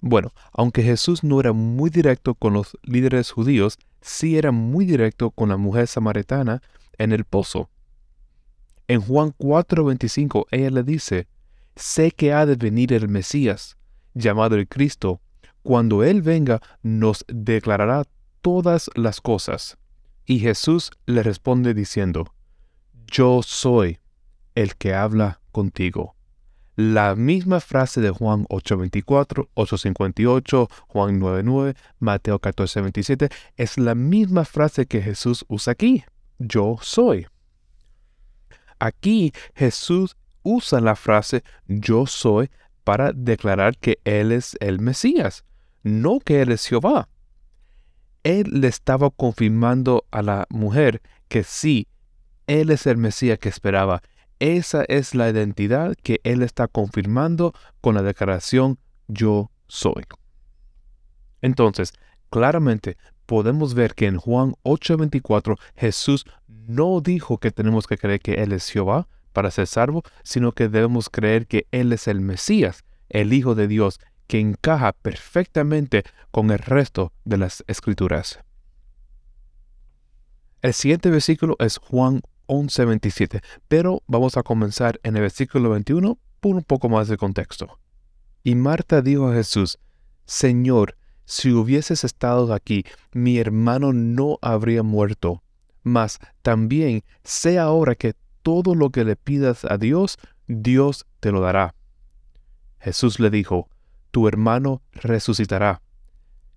Bueno, 0.00 0.32
aunque 0.52 0.82
Jesús 0.82 1.22
no 1.22 1.38
era 1.38 1.52
muy 1.52 1.88
directo 1.88 2.34
con 2.34 2.54
los 2.54 2.76
líderes 2.82 3.30
judíos, 3.30 3.78
sí 4.00 4.36
era 4.36 4.50
muy 4.50 4.86
directo 4.86 5.30
con 5.30 5.50
la 5.50 5.56
mujer 5.56 5.86
samaritana 5.86 6.62
en 6.98 7.12
el 7.12 7.24
pozo. 7.24 7.70
En 8.88 9.00
Juan 9.00 9.32
4:25 9.38 10.46
ella 10.50 10.70
le 10.70 10.82
dice, 10.82 11.28
sé 11.76 12.10
que 12.10 12.32
ha 12.32 12.44
de 12.44 12.56
venir 12.56 12.92
el 12.92 13.08
Mesías, 13.08 13.76
llamado 14.14 14.56
el 14.56 14.66
Cristo, 14.66 15.20
cuando 15.62 16.02
Él 16.02 16.22
venga 16.22 16.60
nos 16.82 17.24
declarará 17.28 18.02
todas 18.42 18.90
las 18.96 19.20
cosas. 19.20 19.78
Y 20.24 20.40
Jesús 20.40 20.90
le 21.06 21.22
responde 21.22 21.72
diciendo, 21.72 22.32
yo 23.10 23.40
soy 23.42 23.98
el 24.54 24.76
que 24.76 24.94
habla 24.94 25.40
contigo. 25.52 26.14
La 26.76 27.14
misma 27.14 27.60
frase 27.60 28.02
de 28.02 28.10
Juan 28.10 28.44
8:24, 28.50 29.48
8:58, 29.54 30.68
Juan 30.88 31.18
9:9, 31.18 31.74
Mateo 31.98 32.38
14:27 32.38 33.30
es 33.56 33.78
la 33.78 33.94
misma 33.94 34.44
frase 34.44 34.86
que 34.86 35.00
Jesús 35.00 35.44
usa 35.48 35.72
aquí. 35.72 36.04
Yo 36.38 36.76
soy. 36.82 37.26
Aquí 38.78 39.32
Jesús 39.54 40.16
usa 40.42 40.80
la 40.80 40.96
frase 40.96 41.42
yo 41.66 42.06
soy 42.06 42.50
para 42.84 43.12
declarar 43.12 43.78
que 43.78 43.98
Él 44.04 44.30
es 44.30 44.56
el 44.60 44.78
Mesías, 44.78 45.44
no 45.82 46.20
que 46.20 46.42
Él 46.42 46.52
es 46.52 46.66
Jehová. 46.66 47.08
Él 48.22 48.60
le 48.60 48.68
estaba 48.68 49.10
confirmando 49.10 50.06
a 50.10 50.20
la 50.20 50.46
mujer 50.50 51.00
que 51.28 51.42
sí, 51.42 51.88
él 52.46 52.70
es 52.70 52.86
el 52.86 52.96
Mesías 52.96 53.38
que 53.38 53.48
esperaba. 53.48 54.02
Esa 54.38 54.84
es 54.88 55.14
la 55.14 55.28
identidad 55.28 55.94
que 56.02 56.20
Él 56.22 56.42
está 56.42 56.68
confirmando 56.68 57.54
con 57.80 57.94
la 57.94 58.02
declaración 58.02 58.78
yo 59.08 59.50
soy. 59.66 60.04
Entonces, 61.40 61.92
claramente 62.30 62.96
podemos 63.24 63.74
ver 63.74 63.94
que 63.94 64.06
en 64.06 64.18
Juan 64.18 64.54
8:24 64.62 65.56
Jesús 65.74 66.24
no 66.48 67.00
dijo 67.00 67.38
que 67.38 67.50
tenemos 67.50 67.86
que 67.86 67.98
creer 67.98 68.20
que 68.20 68.34
Él 68.34 68.52
es 68.52 68.68
Jehová 68.68 69.08
para 69.32 69.50
ser 69.50 69.66
salvo, 69.66 70.02
sino 70.22 70.52
que 70.52 70.68
debemos 70.68 71.08
creer 71.08 71.46
que 71.46 71.66
Él 71.70 71.92
es 71.92 72.08
el 72.08 72.20
Mesías, 72.20 72.84
el 73.08 73.32
Hijo 73.32 73.54
de 73.54 73.68
Dios, 73.68 74.00
que 74.26 74.40
encaja 74.40 74.92
perfectamente 74.92 76.04
con 76.30 76.50
el 76.50 76.58
resto 76.58 77.12
de 77.24 77.38
las 77.38 77.64
escrituras. 77.66 78.40
El 80.62 80.74
siguiente 80.74 81.10
versículo 81.10 81.56
es 81.60 81.78
Juan 81.78 82.22
11:27, 82.46 83.42
pero 83.68 84.02
vamos 84.06 84.36
a 84.36 84.42
comenzar 84.42 85.00
en 85.02 85.16
el 85.16 85.22
versículo 85.22 85.70
21 85.70 86.18
por 86.40 86.56
un 86.56 86.62
poco 86.62 86.88
más 86.88 87.08
de 87.08 87.16
contexto. 87.16 87.78
Y 88.42 88.54
Marta 88.54 89.02
dijo 89.02 89.28
a 89.28 89.34
Jesús, 89.34 89.78
Señor, 90.24 90.96
si 91.24 91.52
hubieses 91.52 92.04
estado 92.04 92.52
aquí, 92.54 92.84
mi 93.12 93.38
hermano 93.38 93.92
no 93.92 94.38
habría 94.42 94.82
muerto. 94.84 95.42
Mas 95.82 96.18
también 96.42 97.02
sé 97.24 97.58
ahora 97.58 97.94
que 97.94 98.14
todo 98.42 98.76
lo 98.76 98.90
que 98.90 99.04
le 99.04 99.16
pidas 99.16 99.64
a 99.64 99.76
Dios, 99.76 100.18
Dios 100.46 101.06
te 101.18 101.32
lo 101.32 101.40
dará. 101.40 101.74
Jesús 102.78 103.18
le 103.18 103.30
dijo, 103.30 103.68
Tu 104.12 104.28
hermano 104.28 104.82
resucitará. 104.92 105.82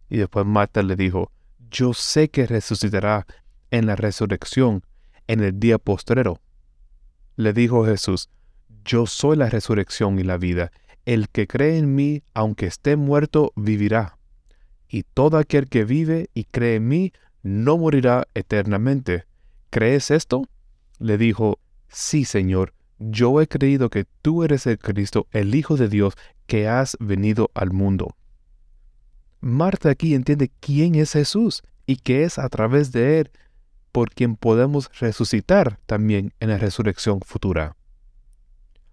Y 0.09 0.17
después 0.17 0.45
Marta 0.45 0.83
le 0.83 0.95
dijo, 0.95 1.31
Yo 1.71 1.93
sé 1.93 2.29
que 2.29 2.45
resucitará 2.45 3.25
en 3.71 3.87
la 3.87 3.95
resurrección 3.95 4.83
en 5.29 5.43
el 5.43 5.59
día 5.59 5.77
postrero. 5.77 6.41
Le 7.35 7.53
dijo 7.53 7.85
Jesús, 7.85 8.29
Yo 8.83 9.05
soy 9.05 9.37
la 9.37 9.47
resurrección 9.47 10.19
y 10.19 10.23
la 10.23 10.37
vida. 10.37 10.71
El 11.05 11.29
que 11.29 11.47
cree 11.47 11.77
en 11.77 11.93
mí, 11.95 12.23
aunque 12.33 12.65
esté 12.65 12.95
muerto, 12.95 13.53
vivirá. 13.55 14.17
Y 14.89 15.03
todo 15.03 15.37
aquel 15.37 15.69
que 15.69 15.85
vive 15.85 16.29
y 16.33 16.45
cree 16.45 16.75
en 16.77 16.87
mí, 16.87 17.13
no 17.43 17.77
morirá 17.77 18.27
eternamente. 18.33 19.25
¿Crees 19.69 20.09
esto? 20.09 20.47
Le 20.97 21.19
dijo, 21.19 21.59
Sí, 21.87 22.25
Señor, 22.25 22.73
yo 22.97 23.39
he 23.39 23.47
creído 23.47 23.91
que 23.91 24.05
tú 24.23 24.43
eres 24.43 24.65
el 24.65 24.79
Cristo, 24.79 25.27
el 25.31 25.53
Hijo 25.53 25.77
de 25.77 25.89
Dios, 25.89 26.15
que 26.47 26.67
has 26.67 26.97
venido 26.99 27.51
al 27.53 27.71
mundo. 27.71 28.15
Marta 29.41 29.91
aquí 29.91 30.15
entiende 30.15 30.51
quién 30.59 30.95
es 30.95 31.13
Jesús 31.13 31.61
y 31.85 31.97
que 31.97 32.23
es 32.23 32.39
a 32.39 32.49
través 32.49 32.91
de 32.91 33.19
él 33.19 33.31
por 33.99 34.11
quien 34.11 34.37
podemos 34.37 34.89
resucitar 34.97 35.77
también 35.85 36.31
en 36.39 36.47
la 36.47 36.57
resurrección 36.57 37.19
futura. 37.19 37.75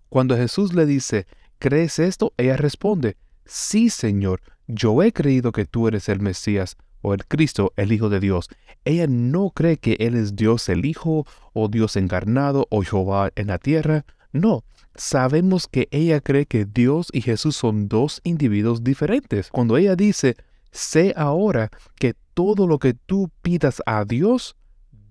Cuando 0.08 0.36
Jesús 0.36 0.74
le 0.74 0.84
dice, 0.84 1.28
¿crees 1.60 2.00
esto? 2.00 2.32
Ella 2.36 2.56
responde, 2.56 3.16
sí 3.44 3.88
Señor, 3.88 4.42
yo 4.66 5.00
he 5.04 5.12
creído 5.12 5.52
que 5.52 5.64
tú 5.64 5.86
eres 5.86 6.08
el 6.08 6.18
Mesías 6.18 6.76
o 7.02 7.14
el 7.14 7.24
Cristo, 7.24 7.72
el 7.76 7.92
Hijo 7.92 8.08
de 8.08 8.18
Dios. 8.18 8.48
Ella 8.84 9.06
no 9.08 9.50
cree 9.50 9.76
que 9.76 9.92
Él 10.00 10.16
es 10.16 10.34
Dios 10.34 10.68
el 10.68 10.84
Hijo 10.84 11.24
o 11.52 11.68
Dios 11.68 11.94
encarnado 11.94 12.66
o 12.70 12.82
Jehová 12.82 13.30
en 13.36 13.46
la 13.46 13.58
tierra. 13.58 14.04
No, 14.32 14.64
sabemos 14.96 15.68
que 15.68 15.86
ella 15.92 16.20
cree 16.20 16.46
que 16.46 16.64
Dios 16.64 17.10
y 17.12 17.20
Jesús 17.20 17.54
son 17.54 17.86
dos 17.86 18.20
individuos 18.24 18.82
diferentes. 18.82 19.50
Cuando 19.50 19.76
ella 19.76 19.94
dice, 19.94 20.34
sé 20.72 21.14
ahora 21.16 21.70
que 21.94 22.14
todo 22.34 22.66
lo 22.66 22.80
que 22.80 22.94
tú 22.94 23.30
pidas 23.42 23.80
a 23.86 24.04
Dios, 24.04 24.56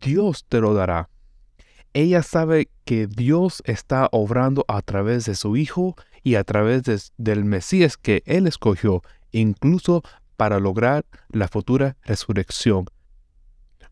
Dios 0.02 0.46
te 0.48 0.60
lo 0.60 0.74
dará. 0.74 1.10
Ella 1.94 2.24
sabe 2.24 2.70
que 2.84 3.08
Dios 3.08 3.64
está 3.66 4.10
obrando 4.12 4.66
a 4.68 4.82
través 4.82 5.26
de 5.26 5.36
su 5.36 5.56
Hijo 5.56 5.96
y 6.24 6.36
a 6.36 6.44
través 6.44 7.14
del 7.18 7.46
Mesías 7.46 7.98
que 7.98 8.22
Él 8.26 8.48
escogió, 8.48 9.02
incluso 9.32 10.04
para 10.36 10.60
lograr 10.60 11.06
la 11.30 11.48
futura 11.48 11.96
resurrección. 12.04 12.86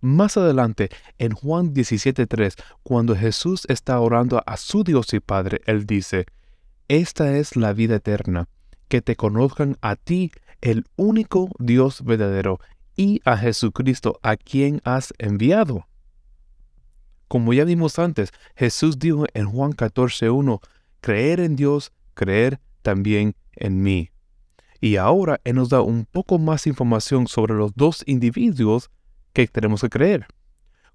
Más 0.01 0.35
adelante, 0.35 0.89
en 1.17 1.31
Juan 1.31 1.73
17.3, 1.73 2.55
cuando 2.83 3.15
Jesús 3.15 3.65
está 3.69 3.97
orando 4.01 4.43
a 4.45 4.57
su 4.57 4.83
Dios 4.83 5.13
y 5.13 5.21
Padre, 5.21 5.61
Él 5.65 5.85
dice, 5.85 6.25
Esta 6.89 7.37
es 7.37 7.55
la 7.55 7.71
vida 7.71 7.95
eterna, 7.95 8.49
que 8.89 9.01
te 9.01 9.15
conozcan 9.15 9.77
a 9.79 9.95
ti, 9.95 10.31
el 10.59 10.85
único 10.97 11.49
Dios 11.57 12.03
verdadero, 12.03 12.59
y 12.97 13.21
a 13.23 13.37
Jesucristo, 13.37 14.19
a 14.23 14.35
quien 14.35 14.81
has 14.83 15.13
enviado. 15.19 15.87
Como 17.33 17.51
ya 17.51 17.63
vimos 17.63 17.97
antes, 17.97 18.31
Jesús 18.55 18.99
dijo 18.99 19.25
en 19.33 19.49
Juan 19.49 19.71
14.1, 19.71 20.61
creer 21.01 21.39
en 21.39 21.55
Dios, 21.55 21.91
creer 22.13 22.59
también 22.83 23.33
en 23.53 23.81
mí. 23.81 24.11
Y 24.79 24.97
ahora 24.97 25.41
Él 25.43 25.55
nos 25.55 25.69
da 25.69 25.81
un 25.81 26.05
poco 26.05 26.37
más 26.37 26.67
información 26.67 27.25
sobre 27.25 27.55
los 27.55 27.73
dos 27.73 28.03
individuos 28.05 28.91
que 29.33 29.47
tenemos 29.47 29.81
que 29.81 29.89
creer. 29.89 30.27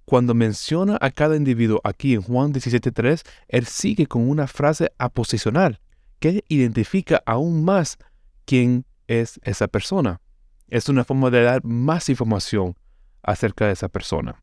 Cuando 0.05 0.33
menciona 0.33 0.97
a 1.01 1.11
cada 1.11 1.35
individuo 1.35 1.81
aquí 1.83 2.15
en 2.15 2.23
Juan 2.23 2.55
17.3, 2.55 3.27
Él 3.49 3.67
sigue 3.67 4.07
con 4.07 4.31
una 4.31 4.47
frase 4.47 4.93
aposicional 4.97 5.81
que 6.21 6.45
identifica 6.47 7.21
aún 7.27 7.65
más 7.65 7.99
quién 8.45 8.85
es 9.09 9.41
esa 9.43 9.67
persona. 9.67 10.21
Es 10.69 10.89
una 10.89 11.03
forma 11.03 11.31
de 11.31 11.43
dar 11.43 11.65
más 11.65 12.09
información 12.09 12.77
acerca 13.25 13.67
de 13.67 13.73
esa 13.73 13.89
persona. 13.89 14.41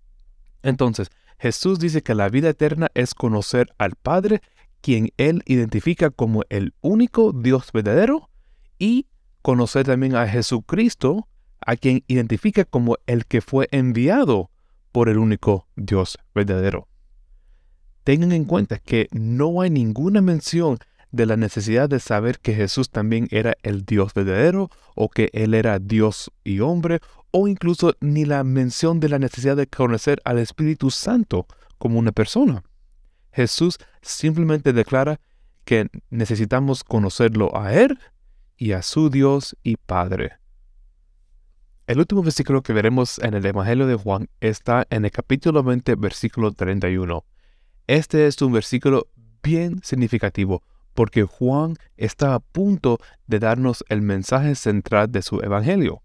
Entonces, 0.62 1.10
Jesús 1.38 1.80
dice 1.80 2.02
que 2.02 2.16
la 2.16 2.30
vida 2.30 2.50
eterna 2.50 2.90
es 2.94 3.14
conocer 3.14 3.74
al 3.78 3.96
Padre, 3.96 4.42
quien 4.82 5.12
Él 5.18 5.42
identifica 5.46 6.10
como 6.10 6.44
el 6.50 6.74
único 6.82 7.34
Dios 7.34 7.72
verdadero, 7.74 8.30
y 8.80 9.08
conocer 9.42 9.86
también 9.86 10.16
a 10.16 10.28
Jesucristo, 10.28 11.28
a 11.66 11.76
quien 11.76 12.04
identifica 12.08 12.66
como 12.66 12.98
el 13.06 13.26
que 13.26 13.42
fue 13.42 13.68
enviado 13.72 14.52
por 14.92 15.10
el 15.10 15.18
único 15.18 15.68
Dios 15.76 16.18
verdadero. 16.34 16.88
Tengan 18.04 18.32
en 18.32 18.46
cuenta 18.46 18.78
que 18.78 19.08
no 19.12 19.62
hay 19.62 19.70
ninguna 19.70 20.22
mención 20.22 20.78
de 21.12 21.26
la 21.26 21.38
necesidad 21.38 21.90
de 21.90 22.00
saber 22.00 22.40
que 22.40 22.54
Jesús 22.54 22.90
también 22.90 23.28
era 23.32 23.56
el 23.64 23.86
Dios 23.86 24.14
verdadero 24.14 24.70
o 24.96 25.10
que 25.10 25.30
Él 25.34 25.54
era 25.54 25.80
Dios 25.80 26.32
y 26.44 26.60
hombre 26.60 27.00
o 27.38 27.50
incluso 27.50 27.98
ni 28.00 28.24
la 28.24 28.46
mención 28.46 29.02
de 29.02 29.10
la 29.10 29.20
necesidad 29.20 29.58
de 29.58 29.68
conocer 29.68 30.22
al 30.24 30.40
Espíritu 30.40 30.90
Santo 30.90 31.48
como 31.78 32.00
una 32.00 32.14
persona. 32.14 32.64
Jesús 33.34 33.78
simplemente 34.02 34.72
declara 34.72 35.20
que 35.66 35.90
necesitamos 36.10 36.86
conocerlo 36.86 37.54
a 37.54 37.74
Él 37.74 38.00
y 38.56 38.72
a 38.72 38.82
su 38.82 39.10
Dios 39.10 39.58
y 39.64 39.76
Padre. 39.76 40.38
El 41.88 42.00
último 42.00 42.24
versículo 42.24 42.64
que 42.64 42.72
veremos 42.72 43.20
en 43.20 43.34
el 43.34 43.46
Evangelio 43.46 43.86
de 43.86 43.96
Juan 43.96 44.30
está 44.40 44.88
en 44.90 45.04
el 45.04 45.12
capítulo 45.12 45.62
20, 45.62 45.96
versículo 45.96 46.54
31. 46.54 47.26
Este 47.88 48.28
es 48.28 48.42
un 48.42 48.54
versículo 48.54 49.10
bien 49.44 49.82
significativo 49.84 50.64
porque 50.94 51.24
Juan 51.24 51.76
está 51.98 52.34
a 52.34 52.40
punto 52.40 52.98
de 53.28 53.40
darnos 53.40 53.84
el 53.90 54.02
mensaje 54.02 54.56
central 54.56 55.12
de 55.12 55.22
su 55.22 55.42
Evangelio. 55.42 56.02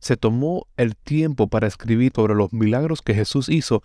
Se 0.00 0.16
tomó 0.16 0.66
el 0.76 0.96
tiempo 0.96 1.48
para 1.48 1.66
escribir 1.66 2.12
sobre 2.14 2.34
los 2.34 2.52
milagros 2.52 3.02
que 3.02 3.14
Jesús 3.14 3.48
hizo, 3.48 3.82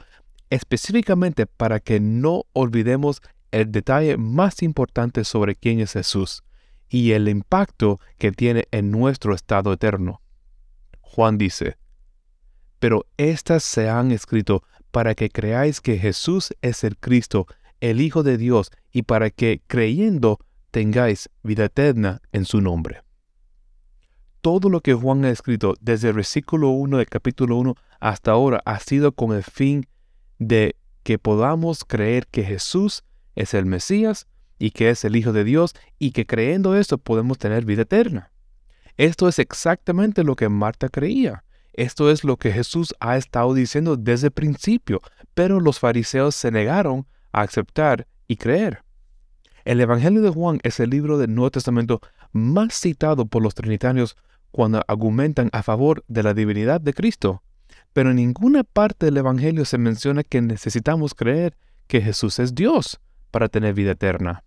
específicamente 0.49 1.45
para 1.45 1.79
que 1.79 1.99
no 1.99 2.45
olvidemos 2.53 3.21
el 3.51 3.71
detalle 3.71 4.17
más 4.17 4.61
importante 4.63 5.23
sobre 5.23 5.55
quién 5.55 5.79
es 5.79 5.93
Jesús 5.93 6.43
y 6.89 7.13
el 7.13 7.29
impacto 7.29 7.99
que 8.17 8.31
tiene 8.31 8.67
en 8.71 8.91
nuestro 8.91 9.33
estado 9.33 9.71
eterno. 9.73 10.21
Juan 10.99 11.37
dice, 11.37 11.77
Pero 12.79 13.05
estas 13.17 13.63
se 13.63 13.89
han 13.89 14.11
escrito 14.11 14.63
para 14.91 15.15
que 15.15 15.29
creáis 15.29 15.79
que 15.79 15.97
Jesús 15.97 16.53
es 16.61 16.83
el 16.83 16.97
Cristo, 16.97 17.47
el 17.79 18.01
Hijo 18.01 18.23
de 18.23 18.37
Dios, 18.37 18.71
y 18.91 19.03
para 19.03 19.29
que, 19.29 19.61
creyendo, 19.67 20.39
tengáis 20.69 21.29
vida 21.43 21.65
eterna 21.65 22.21
en 22.33 22.45
su 22.45 22.59
nombre. 22.61 23.01
Todo 24.41 24.69
lo 24.69 24.81
que 24.81 24.95
Juan 24.95 25.23
ha 25.23 25.29
escrito 25.29 25.75
desde 25.81 26.07
el 26.07 26.15
versículo 26.15 26.69
1 26.69 26.97
del 26.97 27.05
capítulo 27.05 27.57
1 27.57 27.75
hasta 27.99 28.31
ahora 28.31 28.59
ha 28.65 28.79
sido 28.79 29.11
con 29.11 29.33
el 29.35 29.43
fin 29.43 29.85
de 30.39 30.75
que 31.03 31.19
podamos 31.19 31.85
creer 31.85 32.25
que 32.25 32.43
Jesús 32.43 33.03
es 33.35 33.53
el 33.53 33.67
Mesías 33.67 34.25
y 34.57 34.71
que 34.71 34.89
es 34.89 35.05
el 35.05 35.15
Hijo 35.15 35.31
de 35.31 35.43
Dios 35.43 35.75
y 35.99 36.11
que 36.11 36.25
creyendo 36.25 36.75
esto 36.75 36.97
podemos 36.97 37.37
tener 37.37 37.65
vida 37.65 37.83
eterna. 37.83 38.31
Esto 38.97 39.27
es 39.27 39.37
exactamente 39.37 40.23
lo 40.23 40.35
que 40.35 40.49
Marta 40.49 40.89
creía. 40.89 41.43
Esto 41.73 42.09
es 42.09 42.23
lo 42.23 42.37
que 42.37 42.51
Jesús 42.51 42.95
ha 42.99 43.17
estado 43.17 43.53
diciendo 43.53 43.95
desde 43.95 44.27
el 44.27 44.33
principio, 44.33 45.01
pero 45.35 45.59
los 45.59 45.77
fariseos 45.77 46.33
se 46.33 46.49
negaron 46.49 47.05
a 47.31 47.41
aceptar 47.41 48.07
y 48.27 48.37
creer. 48.37 48.83
El 49.65 49.79
Evangelio 49.81 50.23
de 50.23 50.31
Juan 50.31 50.59
es 50.63 50.79
el 50.79 50.89
libro 50.89 51.19
del 51.19 51.35
Nuevo 51.35 51.51
Testamento 51.51 52.01
más 52.31 52.73
citado 52.73 53.27
por 53.27 53.43
los 53.43 53.53
trinitarios 53.53 54.17
cuando 54.51 54.83
argumentan 54.87 55.49
a 55.53 55.63
favor 55.63 56.03
de 56.07 56.23
la 56.23 56.33
divinidad 56.33 56.81
de 56.81 56.93
Cristo. 56.93 57.41
Pero 57.93 58.11
en 58.11 58.17
ninguna 58.17 58.63
parte 58.63 59.07
del 59.07 59.17
Evangelio 59.17 59.65
se 59.65 59.77
menciona 59.77 60.23
que 60.23 60.41
necesitamos 60.41 61.13
creer 61.13 61.57
que 61.87 62.01
Jesús 62.01 62.39
es 62.39 62.55
Dios 62.55 62.99
para 63.31 63.49
tener 63.49 63.73
vida 63.73 63.91
eterna. 63.91 64.43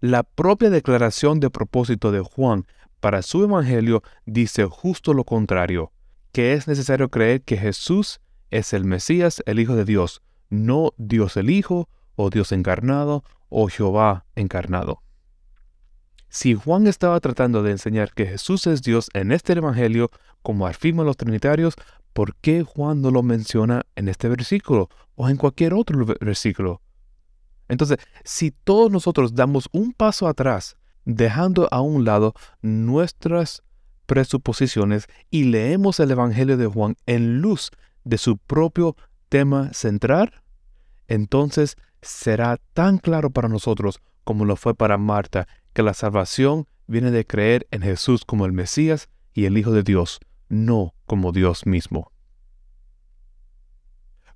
La 0.00 0.22
propia 0.22 0.70
declaración 0.70 1.40
de 1.40 1.50
propósito 1.50 2.10
de 2.12 2.20
Juan 2.20 2.66
para 3.00 3.22
su 3.22 3.44
Evangelio 3.44 4.02
dice 4.24 4.64
justo 4.64 5.12
lo 5.14 5.24
contrario, 5.24 5.92
que 6.32 6.54
es 6.54 6.68
necesario 6.68 7.10
creer 7.10 7.42
que 7.42 7.56
Jesús 7.56 8.20
es 8.50 8.72
el 8.72 8.84
Mesías, 8.84 9.42
el 9.46 9.58
Hijo 9.60 9.74
de 9.74 9.84
Dios, 9.84 10.22
no 10.48 10.92
Dios 10.96 11.36
el 11.36 11.50
Hijo, 11.50 11.88
o 12.16 12.30
Dios 12.30 12.52
encarnado, 12.52 13.24
o 13.48 13.68
Jehová 13.68 14.26
encarnado. 14.36 15.02
Si 16.32 16.54
Juan 16.54 16.86
estaba 16.86 17.18
tratando 17.18 17.64
de 17.64 17.72
enseñar 17.72 18.12
que 18.12 18.24
Jesús 18.24 18.68
es 18.68 18.82
Dios 18.82 19.10
en 19.14 19.32
este 19.32 19.52
Evangelio, 19.52 20.12
como 20.42 20.68
afirman 20.68 21.04
los 21.04 21.16
trinitarios, 21.16 21.74
¿por 22.12 22.36
qué 22.36 22.62
Juan 22.62 23.02
no 23.02 23.10
lo 23.10 23.24
menciona 23.24 23.82
en 23.96 24.08
este 24.08 24.28
versículo 24.28 24.88
o 25.16 25.28
en 25.28 25.36
cualquier 25.36 25.74
otro 25.74 26.06
versículo? 26.20 26.82
Entonces, 27.68 27.98
si 28.22 28.52
todos 28.52 28.92
nosotros 28.92 29.34
damos 29.34 29.68
un 29.72 29.92
paso 29.92 30.28
atrás 30.28 30.76
dejando 31.04 31.66
a 31.72 31.80
un 31.80 32.04
lado 32.04 32.34
nuestras 32.62 33.64
presuposiciones 34.06 35.08
y 35.30 35.44
leemos 35.44 35.98
el 35.98 36.12
Evangelio 36.12 36.56
de 36.56 36.66
Juan 36.68 36.96
en 37.06 37.40
luz 37.40 37.72
de 38.04 38.18
su 38.18 38.38
propio 38.38 38.94
tema 39.28 39.72
central, 39.72 40.32
entonces 41.08 41.76
será 42.02 42.60
tan 42.72 42.98
claro 42.98 43.30
para 43.30 43.48
nosotros 43.48 44.00
como 44.24 44.44
lo 44.44 44.56
fue 44.56 44.74
para 44.74 44.98
Marta 44.98 45.48
que 45.72 45.82
la 45.82 45.94
salvación 45.94 46.66
viene 46.86 47.10
de 47.10 47.26
creer 47.26 47.66
en 47.70 47.82
Jesús 47.82 48.24
como 48.24 48.46
el 48.46 48.52
Mesías 48.52 49.08
y 49.32 49.44
el 49.44 49.56
Hijo 49.56 49.70
de 49.70 49.82
Dios, 49.82 50.20
no 50.48 50.94
como 51.06 51.32
Dios 51.32 51.66
mismo. 51.66 52.12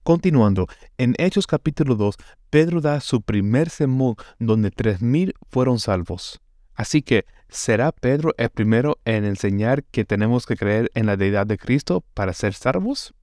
Continuando, 0.05 0.67
en 0.99 1.15
Hechos 1.19 1.47
capítulo 1.47 1.95
2, 1.95 2.17
Pedro 2.51 2.81
da 2.81 3.01
su 3.01 3.23
primer 3.23 3.71
sermón 3.71 4.17
donde 4.39 4.71
tres 4.71 5.01
mil 5.01 5.35
fueron 5.51 5.79
salvos. 5.79 6.41
Así 6.75 7.03
que, 7.03 7.25
¿será 7.49 7.91
Pedro 7.91 8.35
el 8.37 8.51
primero 8.51 8.99
en 9.05 9.25
enseñar 9.25 9.83
que 9.85 10.05
tenemos 10.05 10.45
que 10.45 10.57
creer 10.57 10.91
en 10.95 11.07
la 11.07 11.17
deidad 11.17 11.47
de 11.47 11.57
Cristo 11.57 12.05
para 12.15 12.33
ser 12.33 12.53
salvos? 12.53 13.15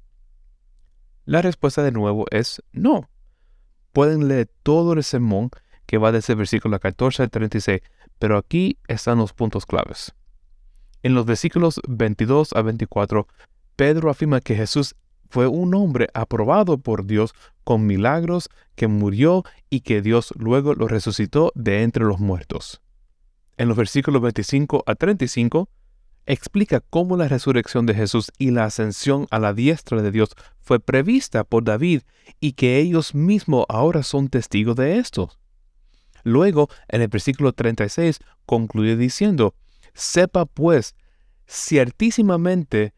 La 1.26 1.42
respuesta 1.42 1.84
de 1.84 1.92
nuevo 1.92 2.26
es 2.32 2.64
no. 2.72 3.10
Pueden 3.94 4.28
leer 4.28 4.50
todo 4.64 4.94
el 4.94 5.04
sermón 5.04 5.52
que 5.92 5.98
va 5.98 6.14
desde 6.14 6.32
el 6.32 6.38
versículo 6.38 6.80
14 6.80 7.24
al 7.24 7.30
36, 7.30 7.82
pero 8.18 8.38
aquí 8.38 8.78
están 8.88 9.18
los 9.18 9.34
puntos 9.34 9.66
claves. 9.66 10.14
En 11.04 11.14
los 11.14 11.26
versículos 11.26 11.82
22 11.86 12.54
a 12.54 12.62
24, 12.62 13.28
Pedro 13.76 14.10
afirma 14.10 14.40
que 14.40 14.56
Jesús 14.56 14.96
fue 15.30 15.48
un 15.48 15.76
hombre 15.76 16.08
aprobado 16.14 16.78
por 16.78 17.06
Dios 17.06 17.34
con 17.66 17.86
milagros, 17.86 18.48
que 18.76 18.88
murió 18.88 19.44
y 19.70 19.82
que 19.82 20.02
Dios 20.02 20.34
luego 20.38 20.76
lo 20.76 20.88
resucitó 20.88 21.52
de 21.56 21.84
entre 21.84 22.06
los 22.06 22.22
muertos 22.22 22.82
en 23.62 23.68
los 23.68 23.78
versículos 23.78 24.24
25 24.24 24.84
a 24.88 24.96
35, 24.96 25.70
explica 26.26 26.80
cómo 26.80 27.16
la 27.16 27.28
resurrección 27.28 27.86
de 27.86 27.94
Jesús 27.94 28.32
y 28.40 28.50
la 28.50 28.66
ascensión 28.66 29.28
a 29.30 29.38
la 29.38 29.54
diestra 29.54 30.02
de 30.02 30.10
Dios 30.10 30.32
fue 30.62 30.80
prevista 30.80 31.44
por 31.44 31.64
David 31.64 32.02
y 32.40 32.54
que 32.54 32.80
ellos 32.80 33.14
mismos 33.14 33.66
ahora 33.70 34.02
son 34.02 34.30
testigos 34.30 34.76
de 34.78 34.98
esto. 34.98 35.30
Luego, 36.24 36.70
en 36.88 37.02
el 37.02 37.08
versículo 37.08 37.54
36, 37.54 38.20
concluye 38.46 38.96
diciendo, 38.96 39.56
Sepa 39.94 40.46
pues, 40.46 40.96
ciertísimamente 41.48 42.94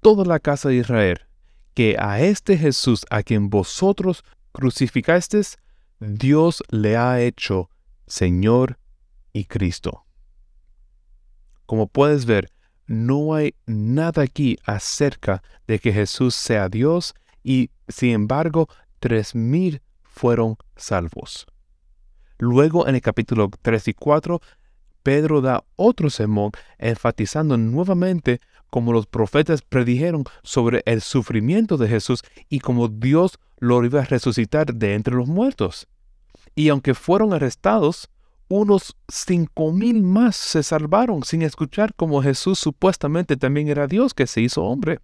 toda 0.00 0.24
la 0.24 0.38
casa 0.38 0.68
de 0.68 0.76
Israel, 0.76 1.20
que 1.74 1.96
a 1.98 2.20
este 2.20 2.56
Jesús 2.56 3.04
a 3.10 3.22
quien 3.22 3.50
vosotros 3.50 4.24
crucificasteis, 4.52 5.58
Dios 5.98 6.62
le 6.70 6.96
ha 6.96 7.20
hecho 7.20 7.70
Señor 8.06 8.78
y 9.32 9.44
Cristo. 9.44 10.04
Como 11.66 11.86
puedes 11.86 12.24
ver, 12.24 12.50
no 12.86 13.34
hay 13.34 13.54
nada 13.66 14.22
aquí 14.22 14.56
acerca 14.64 15.42
de 15.68 15.78
que 15.78 15.92
Jesús 15.92 16.34
sea 16.34 16.68
Dios 16.68 17.14
y, 17.44 17.70
sin 17.86 18.10
embargo, 18.10 18.68
tres 18.98 19.34
mil 19.34 19.80
fueron 20.02 20.56
salvos. 20.74 21.46
Luego, 22.40 22.88
en 22.88 22.94
el 22.94 23.02
capítulo 23.02 23.50
3 23.60 23.88
y 23.88 23.92
4, 23.92 24.40
Pedro 25.02 25.42
da 25.42 25.62
otro 25.76 26.08
sermón 26.08 26.52
enfatizando 26.78 27.58
nuevamente 27.58 28.40
como 28.70 28.94
los 28.94 29.06
profetas 29.06 29.60
predijeron 29.60 30.24
sobre 30.42 30.82
el 30.86 31.02
sufrimiento 31.02 31.76
de 31.76 31.88
Jesús 31.88 32.22
y 32.48 32.60
cómo 32.60 32.88
Dios 32.88 33.38
lo 33.58 33.84
iba 33.84 34.00
a 34.00 34.06
resucitar 34.06 34.74
de 34.74 34.94
entre 34.94 35.16
los 35.16 35.28
muertos. 35.28 35.86
Y 36.54 36.70
aunque 36.70 36.94
fueron 36.94 37.34
arrestados, 37.34 38.08
unos 38.48 38.96
cinco 39.08 39.70
mil 39.70 40.02
más 40.02 40.34
se 40.34 40.62
salvaron 40.62 41.24
sin 41.24 41.42
escuchar 41.42 41.92
cómo 41.94 42.22
Jesús 42.22 42.58
supuestamente 42.58 43.36
también 43.36 43.68
era 43.68 43.86
Dios 43.86 44.14
que 44.14 44.26
se 44.26 44.40
hizo 44.40 44.64
hombre. 44.64 45.00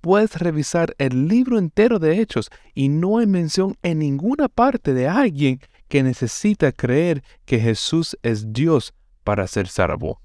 Puedes 0.00 0.38
revisar 0.38 0.94
el 0.98 1.26
libro 1.26 1.58
entero 1.58 1.98
de 1.98 2.20
Hechos 2.20 2.50
y 2.72 2.88
no 2.88 3.18
hay 3.18 3.26
mención 3.26 3.76
en 3.82 3.98
ninguna 3.98 4.48
parte 4.48 4.94
de 4.94 5.08
alguien 5.08 5.60
que 5.90 6.04
necesita 6.04 6.70
creer 6.70 7.22
que 7.44 7.58
Jesús 7.58 8.16
es 8.22 8.52
Dios 8.52 8.94
para 9.24 9.46
ser 9.48 9.66
salvo. 9.66 10.22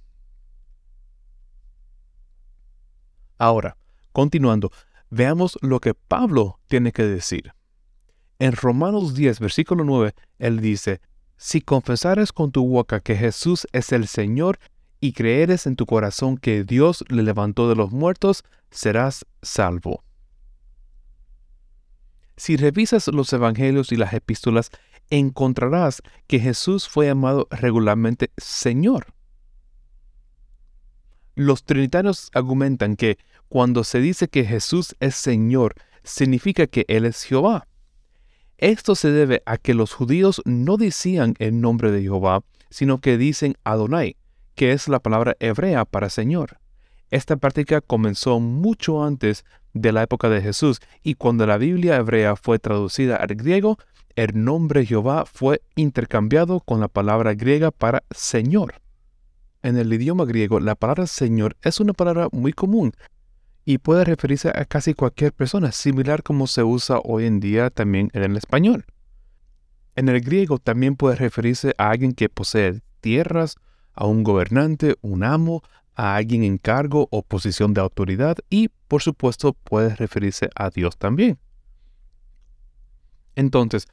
Ahora, 3.40 3.76
continuando, 4.14 4.72
veamos 5.10 5.58
lo 5.62 5.82
que 5.82 5.96
Pablo 5.96 6.60
tiene 6.68 6.92
que 6.92 7.04
decir. 7.04 7.52
En 8.38 8.52
Romanos 8.54 9.16
10, 9.16 9.40
versículo 9.40 9.84
9, 9.84 10.14
él 10.38 10.60
dice, 10.62 11.02
Si 11.36 11.62
confesares 11.62 12.32
con 12.32 12.52
tu 12.52 12.68
boca 12.68 13.00
que 13.00 13.16
Jesús 13.16 13.68
es 13.72 13.92
el 13.92 14.08
Señor 14.08 14.60
y 15.02 15.14
creeres 15.14 15.66
en 15.66 15.76
tu 15.76 15.88
corazón 15.88 16.38
que 16.38 16.64
Dios 16.64 17.04
le 17.10 17.24
levantó 17.24 17.68
de 17.68 17.76
los 17.76 17.92
muertos, 17.92 18.44
serás 18.70 19.26
salvo. 19.42 20.04
Si 22.38 22.56
revisas 22.56 23.08
los 23.08 23.34
evangelios 23.34 23.92
y 23.92 23.96
las 23.96 24.14
epístolas, 24.14 24.70
encontrarás 25.10 26.02
que 26.28 26.40
Jesús 26.40 26.88
fue 26.88 27.08
llamado 27.08 27.48
regularmente 27.52 28.32
Señor. 28.38 29.08
Los 31.36 31.64
trinitarios 31.64 32.30
argumentan 32.34 32.96
que 32.96 33.18
cuando 33.50 33.84
se 33.84 34.00
dice 34.00 34.28
que 34.28 34.46
Jesús 34.46 34.96
es 35.00 35.16
Señor, 35.16 35.76
significa 36.04 36.68
que 36.68 36.86
Él 36.88 37.06
es 37.06 37.24
Jehová. 37.24 37.68
Esto 38.58 38.96
se 38.96 39.12
debe 39.12 39.44
a 39.46 39.58
que 39.58 39.74
los 39.74 39.94
judíos 39.94 40.42
no 40.46 40.78
decían 40.78 41.36
el 41.40 41.60
nombre 41.60 41.92
de 41.92 42.02
Jehová, 42.02 42.42
sino 42.70 43.02
que 43.02 43.18
dicen 43.18 43.58
Adonai, 43.66 44.16
que 44.56 44.72
es 44.72 44.88
la 44.88 45.00
palabra 45.00 45.36
hebrea 45.40 45.84
para 45.84 46.10
Señor. 46.10 46.60
Esta 47.12 47.36
práctica 47.36 47.82
comenzó 47.82 48.40
mucho 48.40 49.04
antes 49.04 49.46
de 49.74 49.92
la 49.92 50.04
época 50.04 50.30
de 50.30 50.42
Jesús 50.42 50.80
y 51.04 51.16
cuando 51.16 51.46
la 51.46 51.58
Biblia 51.58 51.98
hebrea 51.98 52.36
fue 52.36 52.60
traducida 52.60 53.18
al 53.18 53.36
griego, 53.36 53.78
el 54.16 54.44
nombre 54.44 54.86
Jehová 54.86 55.26
fue 55.26 55.62
intercambiado 55.76 56.62
con 56.62 56.80
la 56.80 56.88
palabra 56.88 57.34
griega 57.34 57.72
para 57.72 58.04
Señor. 58.12 58.76
En 59.62 59.78
el 59.78 59.92
idioma 59.92 60.26
griego, 60.26 60.60
la 60.60 60.76
palabra 60.76 61.08
Señor 61.08 61.58
es 61.62 61.80
una 61.80 61.94
palabra 61.94 62.30
muy 62.32 62.54
común 62.54 62.94
y 63.66 63.80
puede 63.80 64.06
referirse 64.06 64.50
a 64.50 64.66
casi 64.66 64.94
cualquier 64.94 65.34
persona, 65.34 65.72
similar 65.72 66.24
como 66.24 66.48
se 66.48 66.64
usa 66.64 67.00
hoy 67.04 67.26
en 67.26 67.40
día 67.40 67.70
también 67.72 68.10
en 68.14 68.24
el 68.24 68.38
español. 68.38 68.86
En 69.96 70.08
el 70.08 70.22
griego 70.22 70.60
también 70.60 70.96
puede 70.96 71.16
referirse 71.16 71.74
a 71.78 71.90
alguien 71.90 72.14
que 72.14 72.30
posee 72.30 72.82
tierras, 73.02 73.56
a 73.94 74.06
un 74.06 74.24
gobernante, 74.24 74.96
un 75.02 75.24
amo, 75.24 75.64
a 75.96 76.16
alguien 76.16 76.44
en 76.44 76.58
cargo 76.58 77.08
o 77.12 77.24
posición 77.24 77.74
de 77.74 77.82
autoridad 77.82 78.38
y, 78.50 78.70
por 78.88 79.02
supuesto, 79.02 79.54
puede 79.54 79.96
referirse 79.96 80.50
a 80.56 80.70
Dios 80.70 80.98
también. 80.98 81.40
Entonces, 83.36 83.88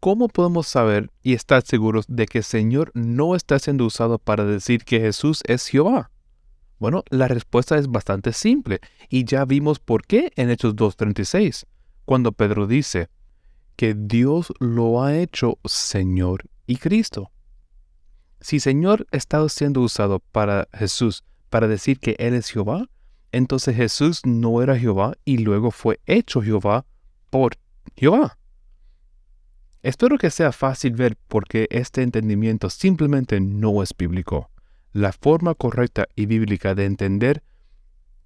¿cómo 0.00 0.28
podemos 0.28 0.66
saber 0.66 1.10
y 1.22 1.34
estar 1.34 1.62
seguros 1.62 2.06
de 2.08 2.26
que 2.26 2.38
el 2.38 2.44
Señor 2.44 2.90
no 2.94 3.36
está 3.36 3.58
siendo 3.58 3.84
usado 3.84 4.18
para 4.18 4.44
decir 4.44 4.84
que 4.84 5.00
Jesús 5.00 5.42
es 5.46 5.66
Jehová? 5.66 6.10
Bueno, 6.78 7.04
la 7.10 7.28
respuesta 7.28 7.76
es 7.76 7.88
bastante 7.88 8.32
simple 8.32 8.80
y 9.10 9.24
ya 9.24 9.44
vimos 9.44 9.78
por 9.78 10.06
qué 10.06 10.32
en 10.36 10.48
Hechos 10.48 10.74
2.36, 10.74 11.66
cuando 12.06 12.32
Pedro 12.32 12.66
dice 12.66 13.10
que 13.76 13.94
Dios 13.94 14.52
lo 14.58 15.02
ha 15.02 15.16
hecho 15.16 15.58
Señor 15.66 16.48
y 16.66 16.76
Cristo. 16.76 17.30
Si 18.40 18.58
Señor 18.58 19.06
está 19.12 19.46
siendo 19.50 19.82
usado 19.82 20.20
para 20.32 20.66
Jesús 20.72 21.24
para 21.50 21.68
decir 21.68 22.00
que 22.00 22.16
Él 22.18 22.32
es 22.32 22.48
Jehová, 22.48 22.88
entonces 23.32 23.76
Jesús 23.76 24.22
no 24.24 24.62
era 24.62 24.78
Jehová 24.78 25.12
y 25.26 25.38
luego 25.38 25.70
fue 25.70 26.00
hecho 26.06 26.40
Jehová 26.40 26.86
por 27.28 27.58
Jehová. 27.96 28.39
Espero 29.82 30.18
que 30.18 30.30
sea 30.30 30.52
fácil 30.52 30.92
ver 30.92 31.16
por 31.16 31.46
qué 31.46 31.66
este 31.70 32.02
entendimiento 32.02 32.68
simplemente 32.68 33.40
no 33.40 33.82
es 33.82 33.94
bíblico. 33.96 34.50
La 34.92 35.12
forma 35.12 35.54
correcta 35.54 36.06
y 36.14 36.26
bíblica 36.26 36.74
de 36.74 36.84
entender 36.84 37.42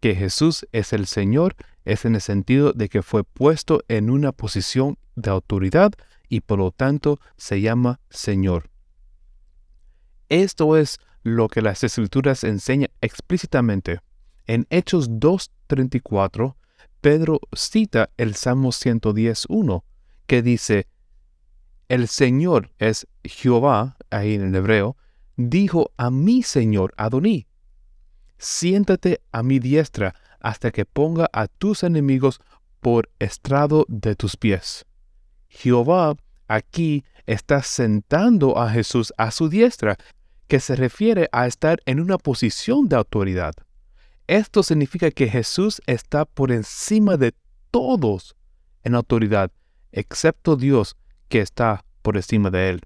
que 0.00 0.14
Jesús 0.14 0.66
es 0.72 0.92
el 0.92 1.06
Señor 1.06 1.54
es 1.84 2.04
en 2.04 2.16
el 2.16 2.20
sentido 2.20 2.72
de 2.72 2.88
que 2.88 3.02
fue 3.02 3.24
puesto 3.24 3.82
en 3.88 4.10
una 4.10 4.32
posición 4.32 4.98
de 5.14 5.30
autoridad 5.30 5.92
y 6.28 6.40
por 6.40 6.58
lo 6.58 6.72
tanto 6.72 7.20
se 7.36 7.60
llama 7.60 8.00
Señor. 8.10 8.70
Esto 10.28 10.76
es 10.76 10.98
lo 11.22 11.48
que 11.48 11.62
las 11.62 11.84
escrituras 11.84 12.42
enseñan 12.44 12.90
explícitamente. 13.00 14.00
En 14.46 14.66
Hechos 14.70 15.10
2.34, 15.10 16.56
Pedro 17.00 17.40
cita 17.54 18.10
el 18.16 18.34
Salmo 18.34 18.70
110.1, 18.70 19.84
que 20.26 20.42
dice, 20.42 20.86
el 21.94 22.08
Señor 22.08 22.72
es 22.78 23.06
Jehová, 23.22 23.96
ahí 24.10 24.34
en 24.34 24.42
el 24.42 24.54
hebreo, 24.56 24.96
dijo 25.36 25.92
a 25.96 26.10
mi 26.10 26.42
Señor 26.42 26.92
Adoní, 26.96 27.46
siéntate 28.36 29.20
a 29.30 29.44
mi 29.44 29.60
diestra 29.60 30.12
hasta 30.40 30.72
que 30.72 30.84
ponga 30.84 31.30
a 31.32 31.46
tus 31.46 31.84
enemigos 31.84 32.40
por 32.80 33.08
estrado 33.20 33.86
de 33.88 34.16
tus 34.16 34.36
pies. 34.36 34.84
Jehová 35.46 36.16
aquí 36.48 37.04
está 37.26 37.62
sentando 37.62 38.58
a 38.58 38.70
Jesús 38.70 39.12
a 39.16 39.30
su 39.30 39.48
diestra, 39.48 39.96
que 40.48 40.58
se 40.58 40.74
refiere 40.74 41.28
a 41.30 41.46
estar 41.46 41.80
en 41.86 42.00
una 42.00 42.18
posición 42.18 42.88
de 42.88 42.96
autoridad. 42.96 43.54
Esto 44.26 44.64
significa 44.64 45.12
que 45.12 45.28
Jesús 45.28 45.80
está 45.86 46.24
por 46.24 46.50
encima 46.50 47.16
de 47.16 47.34
todos 47.70 48.34
en 48.82 48.96
autoridad, 48.96 49.52
excepto 49.92 50.56
Dios, 50.56 50.96
está 51.40 51.84
por 52.02 52.16
encima 52.16 52.50
de 52.50 52.70
él. 52.70 52.80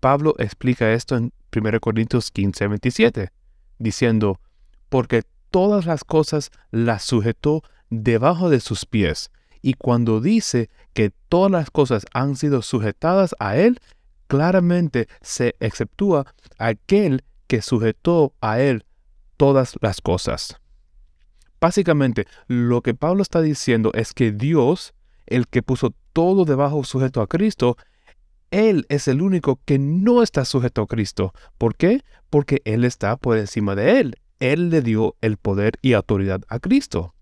Pablo 0.00 0.34
explica 0.38 0.92
esto 0.92 1.16
en 1.16 1.32
1 1.54 1.80
Corintios 1.80 2.30
15, 2.30 2.66
27, 2.68 3.30
diciendo, 3.78 4.40
porque 4.88 5.22
todas 5.50 5.86
las 5.86 6.04
cosas 6.04 6.50
las 6.70 7.04
sujetó 7.04 7.62
debajo 7.90 8.50
de 8.50 8.60
sus 8.60 8.84
pies, 8.86 9.30
y 9.60 9.74
cuando 9.74 10.20
dice 10.20 10.70
que 10.92 11.12
todas 11.28 11.52
las 11.52 11.70
cosas 11.70 12.04
han 12.12 12.36
sido 12.36 12.62
sujetadas 12.62 13.34
a 13.38 13.56
él, 13.56 13.80
claramente 14.26 15.08
se 15.20 15.54
exceptúa 15.60 16.26
aquel 16.58 17.22
que 17.46 17.62
sujetó 17.62 18.34
a 18.40 18.60
él 18.60 18.84
todas 19.36 19.74
las 19.80 20.00
cosas. 20.00 20.56
Básicamente, 21.60 22.26
lo 22.48 22.80
que 22.80 22.94
Pablo 22.94 23.22
está 23.22 23.40
diciendo 23.40 23.92
es 23.94 24.12
que 24.12 24.32
Dios, 24.32 24.94
el 25.26 25.48
que 25.48 25.62
puso 25.62 25.94
todo 26.12 26.44
debajo 26.44 26.84
sujeto 26.84 27.20
a 27.20 27.26
Cristo, 27.26 27.76
Él 28.50 28.86
es 28.88 29.08
el 29.08 29.22
único 29.22 29.60
que 29.64 29.78
no 29.78 30.22
está 30.22 30.44
sujeto 30.44 30.82
a 30.82 30.86
Cristo. 30.86 31.32
¿Por 31.58 31.74
qué? 31.74 32.02
Porque 32.30 32.60
Él 32.64 32.84
está 32.84 33.16
por 33.16 33.38
encima 33.38 33.74
de 33.74 34.00
Él. 34.00 34.16
Él 34.40 34.70
le 34.70 34.82
dio 34.82 35.16
el 35.20 35.36
poder 35.36 35.74
y 35.82 35.92
autoridad 35.92 36.42
a 36.48 36.58
Cristo. 36.58 37.14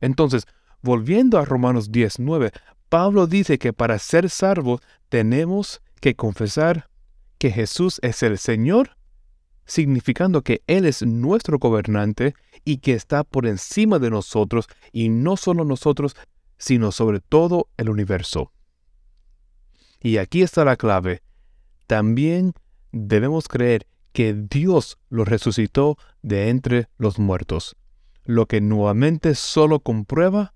Entonces, 0.00 0.46
volviendo 0.82 1.38
a 1.38 1.44
Romanos 1.44 1.90
19, 1.90 2.52
Pablo 2.88 3.26
dice 3.26 3.58
que 3.58 3.72
para 3.72 3.98
ser 3.98 4.28
salvos 4.28 4.80
tenemos 5.08 5.80
que 6.00 6.14
confesar 6.14 6.88
que 7.38 7.50
Jesús 7.50 7.98
es 8.02 8.22
el 8.22 8.38
Señor, 8.38 8.96
significando 9.64 10.42
que 10.42 10.62
Él 10.66 10.84
es 10.84 11.02
nuestro 11.02 11.58
gobernante 11.58 12.34
y 12.64 12.78
que 12.78 12.92
está 12.92 13.24
por 13.24 13.46
encima 13.46 13.98
de 13.98 14.10
nosotros 14.10 14.68
y 14.92 15.08
no 15.08 15.36
solo 15.36 15.64
nosotros, 15.64 16.14
sino 16.64 16.92
sobre 16.92 17.20
todo 17.20 17.68
el 17.76 17.90
universo. 17.90 18.50
Y 20.00 20.16
aquí 20.16 20.40
está 20.40 20.64
la 20.64 20.76
clave. 20.76 21.20
También 21.86 22.54
debemos 22.90 23.48
creer 23.48 23.86
que 24.14 24.32
Dios 24.32 24.96
lo 25.10 25.26
resucitó 25.26 25.98
de 26.22 26.48
entre 26.48 26.88
los 26.96 27.18
muertos, 27.18 27.76
lo 28.24 28.46
que 28.46 28.62
nuevamente 28.62 29.34
solo 29.34 29.80
comprueba 29.80 30.54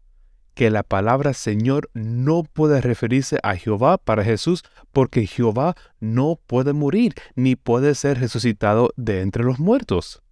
que 0.55 0.71
la 0.71 0.83
palabra 0.83 1.35
Señor 1.35 1.91
no 1.93 2.43
puede 2.43 2.81
referirse 2.81 3.39
a 3.43 3.55
Jehová 3.57 3.99
para 3.99 4.25
Jesús 4.25 4.65
porque 4.93 5.27
Jehová 5.27 5.77
no 6.01 6.41
puede 6.47 6.73
morir 6.73 7.13
ni 7.35 7.55
puede 7.55 7.95
ser 7.95 8.19
resucitado 8.19 8.95
de 8.97 9.21
entre 9.21 9.45
los 9.45 9.59
muertos. 9.59 10.23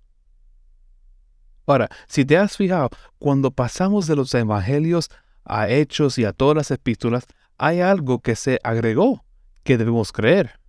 Ahora, 1.66 1.90
si 2.08 2.24
te 2.24 2.38
has 2.38 2.56
fijado, 2.56 2.88
cuando 3.18 3.50
pasamos 3.50 4.06
de 4.06 4.16
los 4.16 4.32
evangelios 4.34 5.10
a 5.46 5.68
hechos 5.68 6.18
y 6.18 6.24
a 6.24 6.32
todas 6.32 6.56
las 6.56 6.70
epístolas, 6.70 7.26
hay 7.58 7.80
algo 7.80 8.20
que 8.20 8.36
se 8.36 8.60
agregó 8.62 9.24
que 9.62 9.78
debemos 9.78 10.12
creer. 10.12 10.60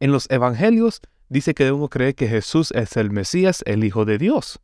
En 0.00 0.10
los 0.10 0.28
evangelios 0.30 1.00
dice 1.28 1.54
que 1.54 1.64
debemos 1.64 1.90
creer 1.90 2.14
que 2.14 2.28
Jesús 2.28 2.72
es 2.72 2.96
el 2.96 3.10
Mesías, 3.10 3.62
el 3.66 3.84
Hijo 3.84 4.04
de 4.04 4.18
Dios. 4.18 4.60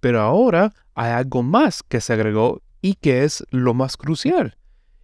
Pero 0.00 0.20
ahora 0.20 0.74
hay 0.94 1.12
algo 1.12 1.42
más 1.42 1.82
que 1.82 2.00
se 2.00 2.12
agregó 2.12 2.60
y 2.80 2.94
que 2.94 3.24
es 3.24 3.44
lo 3.50 3.72
más 3.72 3.96
crucial, 3.96 4.58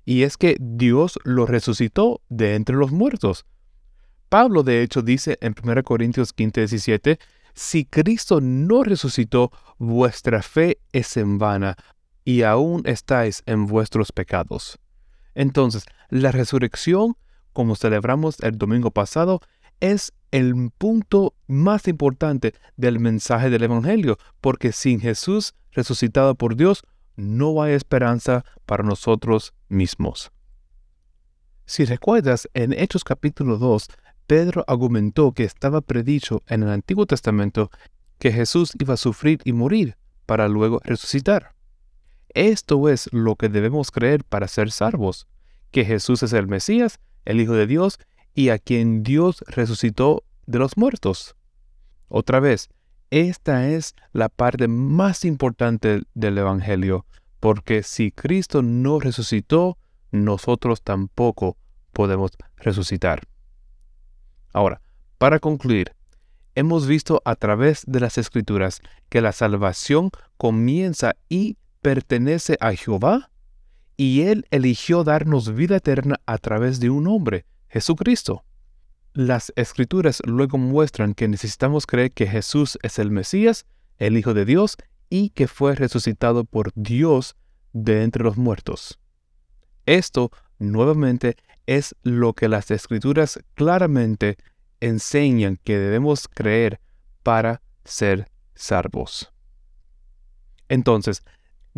y 0.05 0.25
es 0.25 0.37
que 0.37 0.57
Dios 0.59 1.19
lo 1.25 1.47
resucitó 1.47 2.21
de 2.29 2.57
entre 2.57 2.77
los 2.77 2.91
muertos. 2.91 3.47
Pablo 4.29 4.63
de 4.63 4.83
hecho 4.83 5.01
dice 5.01 5.39
en 5.41 5.55
1 5.63 5.85
Corintios 5.85 6.33
15, 6.33 6.61
17, 6.63 7.19
si 7.55 7.85
Cristo 7.85 8.41
no 8.41 8.83
resucitó, 8.83 9.53
vuestra 9.79 10.43
fe 10.43 10.81
es 10.93 11.17
en 11.17 11.39
vana, 11.39 11.77
y 12.29 12.43
aún 12.43 12.83
estáis 12.85 13.43
en 13.47 13.65
vuestros 13.65 14.13
pecados. 14.13 14.79
Entonces, 15.35 15.87
la 16.11 16.31
resurrección, 16.31 17.17
como 17.55 17.75
celebramos 17.75 18.39
el 18.41 18.59
domingo 18.59 18.91
pasado, 18.91 19.41
es 19.81 20.13
el 20.31 20.71
punto 20.77 21.35
más 21.47 21.89
importante 21.89 22.53
del 22.77 23.01
mensaje 23.01 23.49
del 23.49 23.63
Evangelio, 23.63 24.19
porque 24.43 24.73
sin 24.73 25.01
Jesús 25.01 25.55
resucitado 25.73 26.35
por 26.35 26.55
Dios, 26.55 26.83
no 27.17 27.63
hay 27.63 27.73
esperanza 27.73 28.45
para 28.67 28.85
nosotros 28.85 29.55
mismos. 29.71 30.31
Si 31.65 31.87
recuerdas, 31.87 32.47
en 32.53 32.75
Hechos 32.75 33.05
capítulo 33.05 33.57
2, 33.57 33.89
Pedro 34.27 34.67
argumentó 34.69 35.33
que 35.33 35.45
estaba 35.45 35.81
predicho 35.81 36.43
en 36.47 36.63
el 36.65 36.69
Antiguo 36.69 37.07
Testamento 37.07 37.71
que 38.19 38.33
Jesús 38.33 38.73
iba 38.79 38.93
a 38.93 38.99
sufrir 38.99 39.41
y 39.45 39.55
morir 39.55 39.97
para 40.27 40.47
luego 40.47 40.83
resucitar. 40.85 41.57
Esto 42.35 42.89
es 42.89 43.09
lo 43.13 43.37
que 43.37 43.49
debemos 43.49 43.91
creer 43.91 44.25
para 44.25 44.49
ser 44.49 44.71
salvos, 44.71 45.27
que 45.71 45.85
Jesús 45.85 46.23
es 46.23 46.33
el 46.33 46.47
Mesías, 46.47 47.01
el 47.25 47.41
Hijo 47.41 47.55
de 47.55 47.67
Dios, 47.67 47.99
y 48.35 48.51
a 48.51 48.59
quien 48.59 49.03
Dios 49.03 49.45
resucitó 49.47 50.25
de 50.47 50.59
los 50.59 50.77
muertos. 50.77 51.37
Otra 52.09 52.41
vez, 52.41 52.69
esta 53.11 53.69
es 53.69 53.95
la 54.13 54.29
parte 54.29 54.69
más 54.69 55.25
importante 55.25 56.03
del 56.15 56.39
Evangelio, 56.39 57.07
porque 57.41 57.83
si 57.83 58.13
Cristo 58.13 58.63
no 58.63 59.01
resucitó, 59.01 59.79
nosotros 60.11 60.83
tampoco 60.83 61.57
podemos 61.93 62.33
resucitar. 62.57 63.23
Ahora, 64.53 64.81
para 65.19 65.39
concluir, 65.39 65.93
hemos 66.55 66.87
visto 66.87 67.23
a 67.25 67.35
través 67.35 67.83
de 67.87 68.01
las 68.01 68.19
Escrituras 68.19 68.81
que 69.09 69.21
la 69.21 69.33
salvación 69.33 70.11
comienza 70.37 71.15
y 71.29 71.57
pertenece 71.81 72.57
a 72.61 72.73
Jehová, 72.75 73.31
y 73.97 74.23
Él 74.23 74.47
eligió 74.51 75.05
darnos 75.05 75.55
vida 75.55 75.77
eterna 75.77 76.21
a 76.27 76.39
través 76.39 76.79
de 76.81 76.91
un 76.91 77.09
hombre, 77.09 77.45
Jesucristo. 77.69 78.45
Las 79.13 79.53
escrituras 79.57 80.23
luego 80.25 80.59
muestran 80.59 81.15
que 81.15 81.27
necesitamos 81.27 81.87
creer 81.87 82.13
que 82.13 82.27
Jesús 82.27 82.79
es 82.83 82.99
el 82.99 83.11
Mesías, 83.11 83.67
el 83.99 84.17
Hijo 84.17 84.35
de 84.35 84.45
Dios, 84.45 84.77
y 85.11 85.31
que 85.31 85.49
fue 85.49 85.75
resucitado 85.75 86.45
por 86.45 86.73
Dios 86.75 87.35
de 87.73 88.03
entre 88.03 88.23
los 88.23 88.37
muertos. 88.37 88.99
Esto, 89.87 90.31
nuevamente, 90.59 91.37
es 91.67 91.95
lo 92.03 92.35
que 92.35 92.49
las 92.49 92.71
escrituras 92.71 93.41
claramente 93.55 94.37
enseñan 94.81 95.59
que 95.65 95.79
debemos 95.79 96.29
creer 96.29 96.81
para 97.23 97.63
ser 97.85 98.31
salvos. 98.55 99.33
Entonces, 100.69 101.23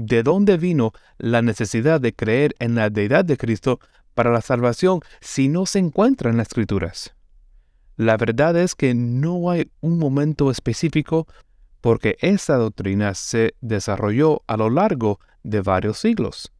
¿de 0.06 0.22
dónde 0.22 0.56
vino 0.56 0.92
la 1.18 1.42
necesidad 1.42 2.00
de 2.00 2.14
creer 2.14 2.54
en 2.58 2.74
la 2.74 2.88
deidad 2.88 3.24
de 3.24 3.36
Cristo 3.36 3.80
para 4.14 4.30
la 4.30 4.40
salvación 4.40 5.00
si 5.20 5.48
no 5.48 5.66
se 5.66 5.78
encuentra 5.78 6.30
en 6.30 6.38
las 6.38 6.48
escrituras? 6.48 7.14
La 7.96 8.16
verdad 8.16 8.56
es 8.56 8.74
que 8.74 8.94
no 8.94 9.50
hay 9.50 9.70
un 9.80 9.98
momento 9.98 10.50
específico 10.50 11.26
porque 11.82 12.16
esa 12.20 12.56
doctrina 12.56 13.14
se 13.14 13.54
desarrolló 13.60 14.42
a 14.46 14.56
lo 14.56 14.70
largo 14.70 15.20
de 15.42 15.60
varios 15.60 15.98
siglos. 15.98 16.50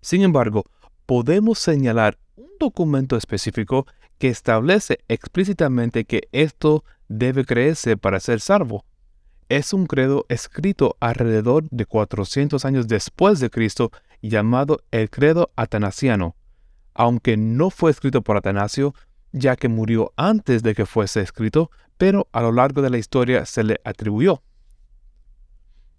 Sin 0.00 0.22
embargo, 0.22 0.64
podemos 1.06 1.58
señalar 1.58 2.16
un 2.36 2.50
documento 2.60 3.16
específico 3.16 3.86
que 4.18 4.28
establece 4.28 5.00
explícitamente 5.08 6.04
que 6.04 6.28
esto 6.30 6.84
debe 7.08 7.44
creerse 7.44 7.96
para 7.96 8.20
ser 8.20 8.40
salvo. 8.40 8.84
Es 9.48 9.72
un 9.72 9.86
credo 9.86 10.24
escrito 10.28 10.96
alrededor 11.00 11.64
de 11.70 11.84
400 11.84 12.64
años 12.64 12.88
después 12.88 13.40
de 13.40 13.50
Cristo 13.50 13.92
llamado 14.22 14.82
el 14.90 15.10
credo 15.10 15.50
atanasiano. 15.56 16.36
Aunque 16.94 17.36
no 17.36 17.70
fue 17.70 17.90
escrito 17.90 18.22
por 18.22 18.36
Atanasio, 18.36 18.94
ya 19.32 19.56
que 19.56 19.68
murió 19.68 20.12
antes 20.16 20.62
de 20.62 20.74
que 20.74 20.86
fuese 20.86 21.20
escrito, 21.20 21.70
pero 21.96 22.28
a 22.32 22.42
lo 22.42 22.52
largo 22.52 22.82
de 22.82 22.90
la 22.90 22.98
historia 22.98 23.46
se 23.46 23.64
le 23.64 23.80
atribuyó. 23.84 24.42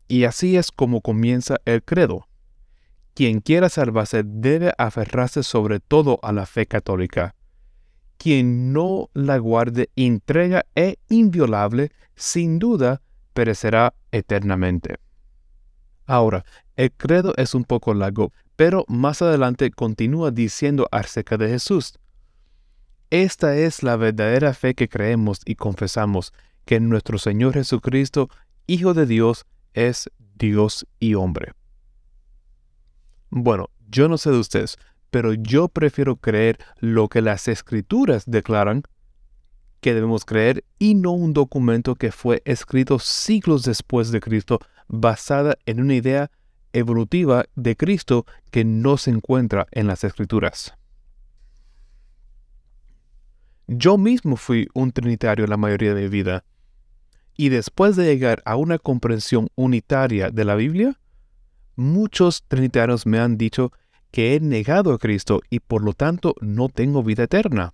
Y 0.08 0.26
así 0.26 0.58
es 0.58 0.72
como 0.72 1.02
comienza 1.02 1.58
el 1.66 1.84
credo. 1.84 2.28
Quien 3.14 3.42
quiera 3.42 3.70
salvarse 3.70 4.24
debe 4.24 4.74
aferrarse 4.78 5.44
sobre 5.44 5.80
todo 5.80 6.20
a 6.24 6.32
la 6.32 6.46
fe 6.46 6.66
católica. 6.66 7.36
Quien 8.18 8.74
no 8.74 9.10
la 9.14 9.38
guarde 9.38 9.90
entrega 9.96 10.66
e 10.76 10.98
inviolable, 11.10 11.92
sin 12.16 12.58
duda, 12.58 13.02
perecerá 13.34 13.93
eternamente. 14.12 14.98
Ahora, 16.06 16.46
el 16.76 16.91
credo 16.91 17.34
es 17.38 17.56
un 17.56 17.63
poco 17.63 17.93
largo, 17.93 18.32
pero 18.56 18.86
más 18.88 19.22
adelante 19.22 19.72
continúa 19.72 20.32
diciendo 20.32 20.88
acerca 20.91 21.38
de 21.38 21.50
Jesús. 21.50 22.00
Esta 23.10 23.56
es 23.56 23.84
la 23.84 23.96
verdadera 23.96 24.54
fe 24.54 24.74
que 24.74 24.89
creemos 24.89 25.41
y 25.46 25.56
confesamos, 25.56 26.34
que 26.65 26.80
nuestro 26.80 27.17
Señor 27.17 27.54
Jesucristo, 27.54 28.30
Hijo 28.65 28.93
de 28.93 29.06
Dios, 29.06 29.46
es 29.74 30.10
Dios 30.36 30.88
y 31.00 31.15
hombre. 31.15 31.52
Bueno, 33.30 33.69
yo 33.89 34.08
no 34.08 34.17
sé 34.17 34.32
de 34.32 34.39
ustedes, 34.39 34.78
pero 35.10 35.34
yo 35.34 35.67
prefiero 35.67 36.15
creer 36.15 36.58
lo 36.80 37.08
que 37.08 37.22
las 37.22 37.48
escrituras 37.48 38.24
declaran 38.26 38.84
que 39.84 39.93
debemos 39.93 40.24
creer 40.24 40.63
y 40.80 40.96
no 40.96 41.12
un 41.12 41.34
documento 41.34 41.96
que 41.96 42.13
fue 42.13 42.41
escrito 42.46 43.00
siglos 43.00 43.63
después 43.63 44.12
de 44.12 44.22
Cristo 44.22 44.60
basada 44.88 45.58
en 45.65 45.82
una 45.82 45.93
idea 45.93 46.32
evolutiva 46.72 47.43
de 47.56 47.76
Cristo 47.76 48.26
que 48.50 48.63
no 48.63 48.96
se 48.98 49.12
encuentra 49.12 49.67
en 49.72 49.88
las 49.88 50.06
escrituras. 50.06 50.74
Yo 53.67 53.98
mismo 53.98 54.38
fui 54.38 54.69
un 54.74 54.93
trinitario 54.93 55.46
la 55.48 55.58
mayoría 55.58 55.93
de 55.93 56.04
mi 56.04 56.08
vida. 56.08 56.46
Y 57.36 57.50
después 57.50 57.98
de 57.98 58.06
llegar 58.06 58.41
a 58.46 58.56
una 58.56 58.80
comprensión 58.80 59.50
unitaria 59.56 60.30
de 60.30 60.46
la 60.46 60.56
Biblia, 60.56 60.98
muchos 61.76 62.43
trinitarios 62.48 63.06
me 63.06 63.19
han 63.19 63.38
dicho 63.38 63.74
que 64.12 64.36
he 64.36 64.39
negado 64.39 64.93
a 64.93 64.98
Cristo 64.98 65.41
y 65.50 65.60
por 65.60 65.84
lo 65.84 65.91
tanto 65.91 66.36
no 66.39 66.69
tengo 66.69 67.04
vida 67.04 67.24
eterna. 67.24 67.74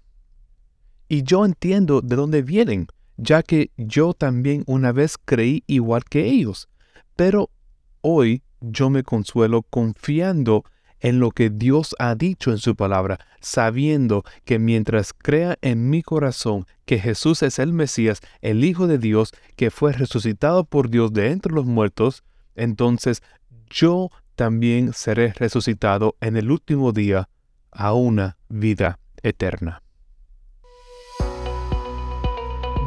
Y 1.10 1.24
yo 1.24 1.43
entiendo 1.43 2.02
de 2.02 2.15
dónde 2.15 2.43
vienen, 2.43 2.88
ya 3.17 3.41
que 3.41 3.72
yo 3.78 4.13
también 4.13 4.63
una 4.67 4.91
vez 4.91 5.17
creí 5.17 5.63
igual 5.65 6.04
que 6.06 6.28
ellos. 6.28 6.69
Pero 7.15 7.50
hoy 8.02 8.43
yo 8.62 8.91
me 8.91 9.02
consuelo 9.02 9.63
confiando 9.63 10.63
en 11.00 11.19
lo 11.19 11.32
que 11.32 11.50
Dios 11.50 11.95
ha 11.98 12.13
dicho 12.13 12.52
en 12.52 12.60
su 12.60 12.76
palabra, 12.76 13.19
sabiendo 13.41 14.24
que 14.45 14.60
mientras 14.60 15.13
crea 15.13 15.58
en 15.62 15.89
mi 15.89 16.04
corazón 16.04 16.65
que 16.86 17.00
Jesús 17.00 17.41
es 17.41 17.58
el 17.58 17.74
Mesías, 17.74 18.19
el 18.41 18.63
Hijo 18.63 18.86
de 18.86 19.00
Dios, 19.00 19.32
que 19.56 19.72
fue 19.72 19.93
resucitado 19.93 20.63
por 20.63 20.89
Dios 20.89 21.12
de 21.12 21.32
entre 21.32 21.54
los 21.54 21.65
muertos, 21.65 22.24
entonces 22.56 23.24
yo 23.67 24.12
también 24.36 24.93
seré 24.93 25.34
resucitado 25.34 26.15
en 26.22 26.38
el 26.38 26.52
último 26.52 26.91
día 26.91 27.30
a 27.72 27.93
una 27.93 28.38
vida 28.48 29.00
eterna. 29.24 29.82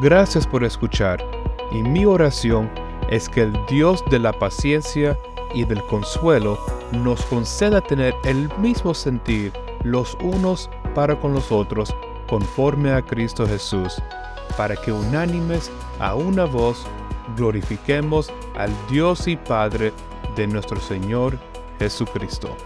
Gracias 0.02 0.48
por 0.48 0.64
escuchar 0.64 1.24
y 1.70 1.80
mi 1.80 2.04
oración 2.04 2.68
es 3.08 3.28
que 3.28 3.42
el 3.42 3.52
Dios 3.70 4.02
de 4.10 4.18
la 4.18 4.32
paciencia 4.32 5.16
y 5.54 5.64
del 5.64 5.80
consuelo 5.84 6.58
nos 6.90 7.24
conceda 7.26 7.80
tener 7.80 8.12
el 8.24 8.50
mismo 8.58 8.94
sentir 8.94 9.52
los 9.84 10.16
unos 10.20 10.68
para 10.96 11.14
con 11.20 11.32
los 11.34 11.52
otros 11.52 11.94
conforme 12.28 12.92
a 12.92 13.00
Cristo 13.00 13.46
Jesús, 13.46 14.02
para 14.56 14.74
que 14.74 14.90
unánimes 14.90 15.70
a 16.00 16.16
una 16.16 16.46
voz 16.46 16.84
glorifiquemos 17.36 18.32
al 18.56 18.72
Dios 18.90 19.28
y 19.28 19.36
Padre 19.36 19.92
de 20.34 20.48
nuestro 20.48 20.80
Señor 20.80 21.38
Jesucristo. 21.78 22.56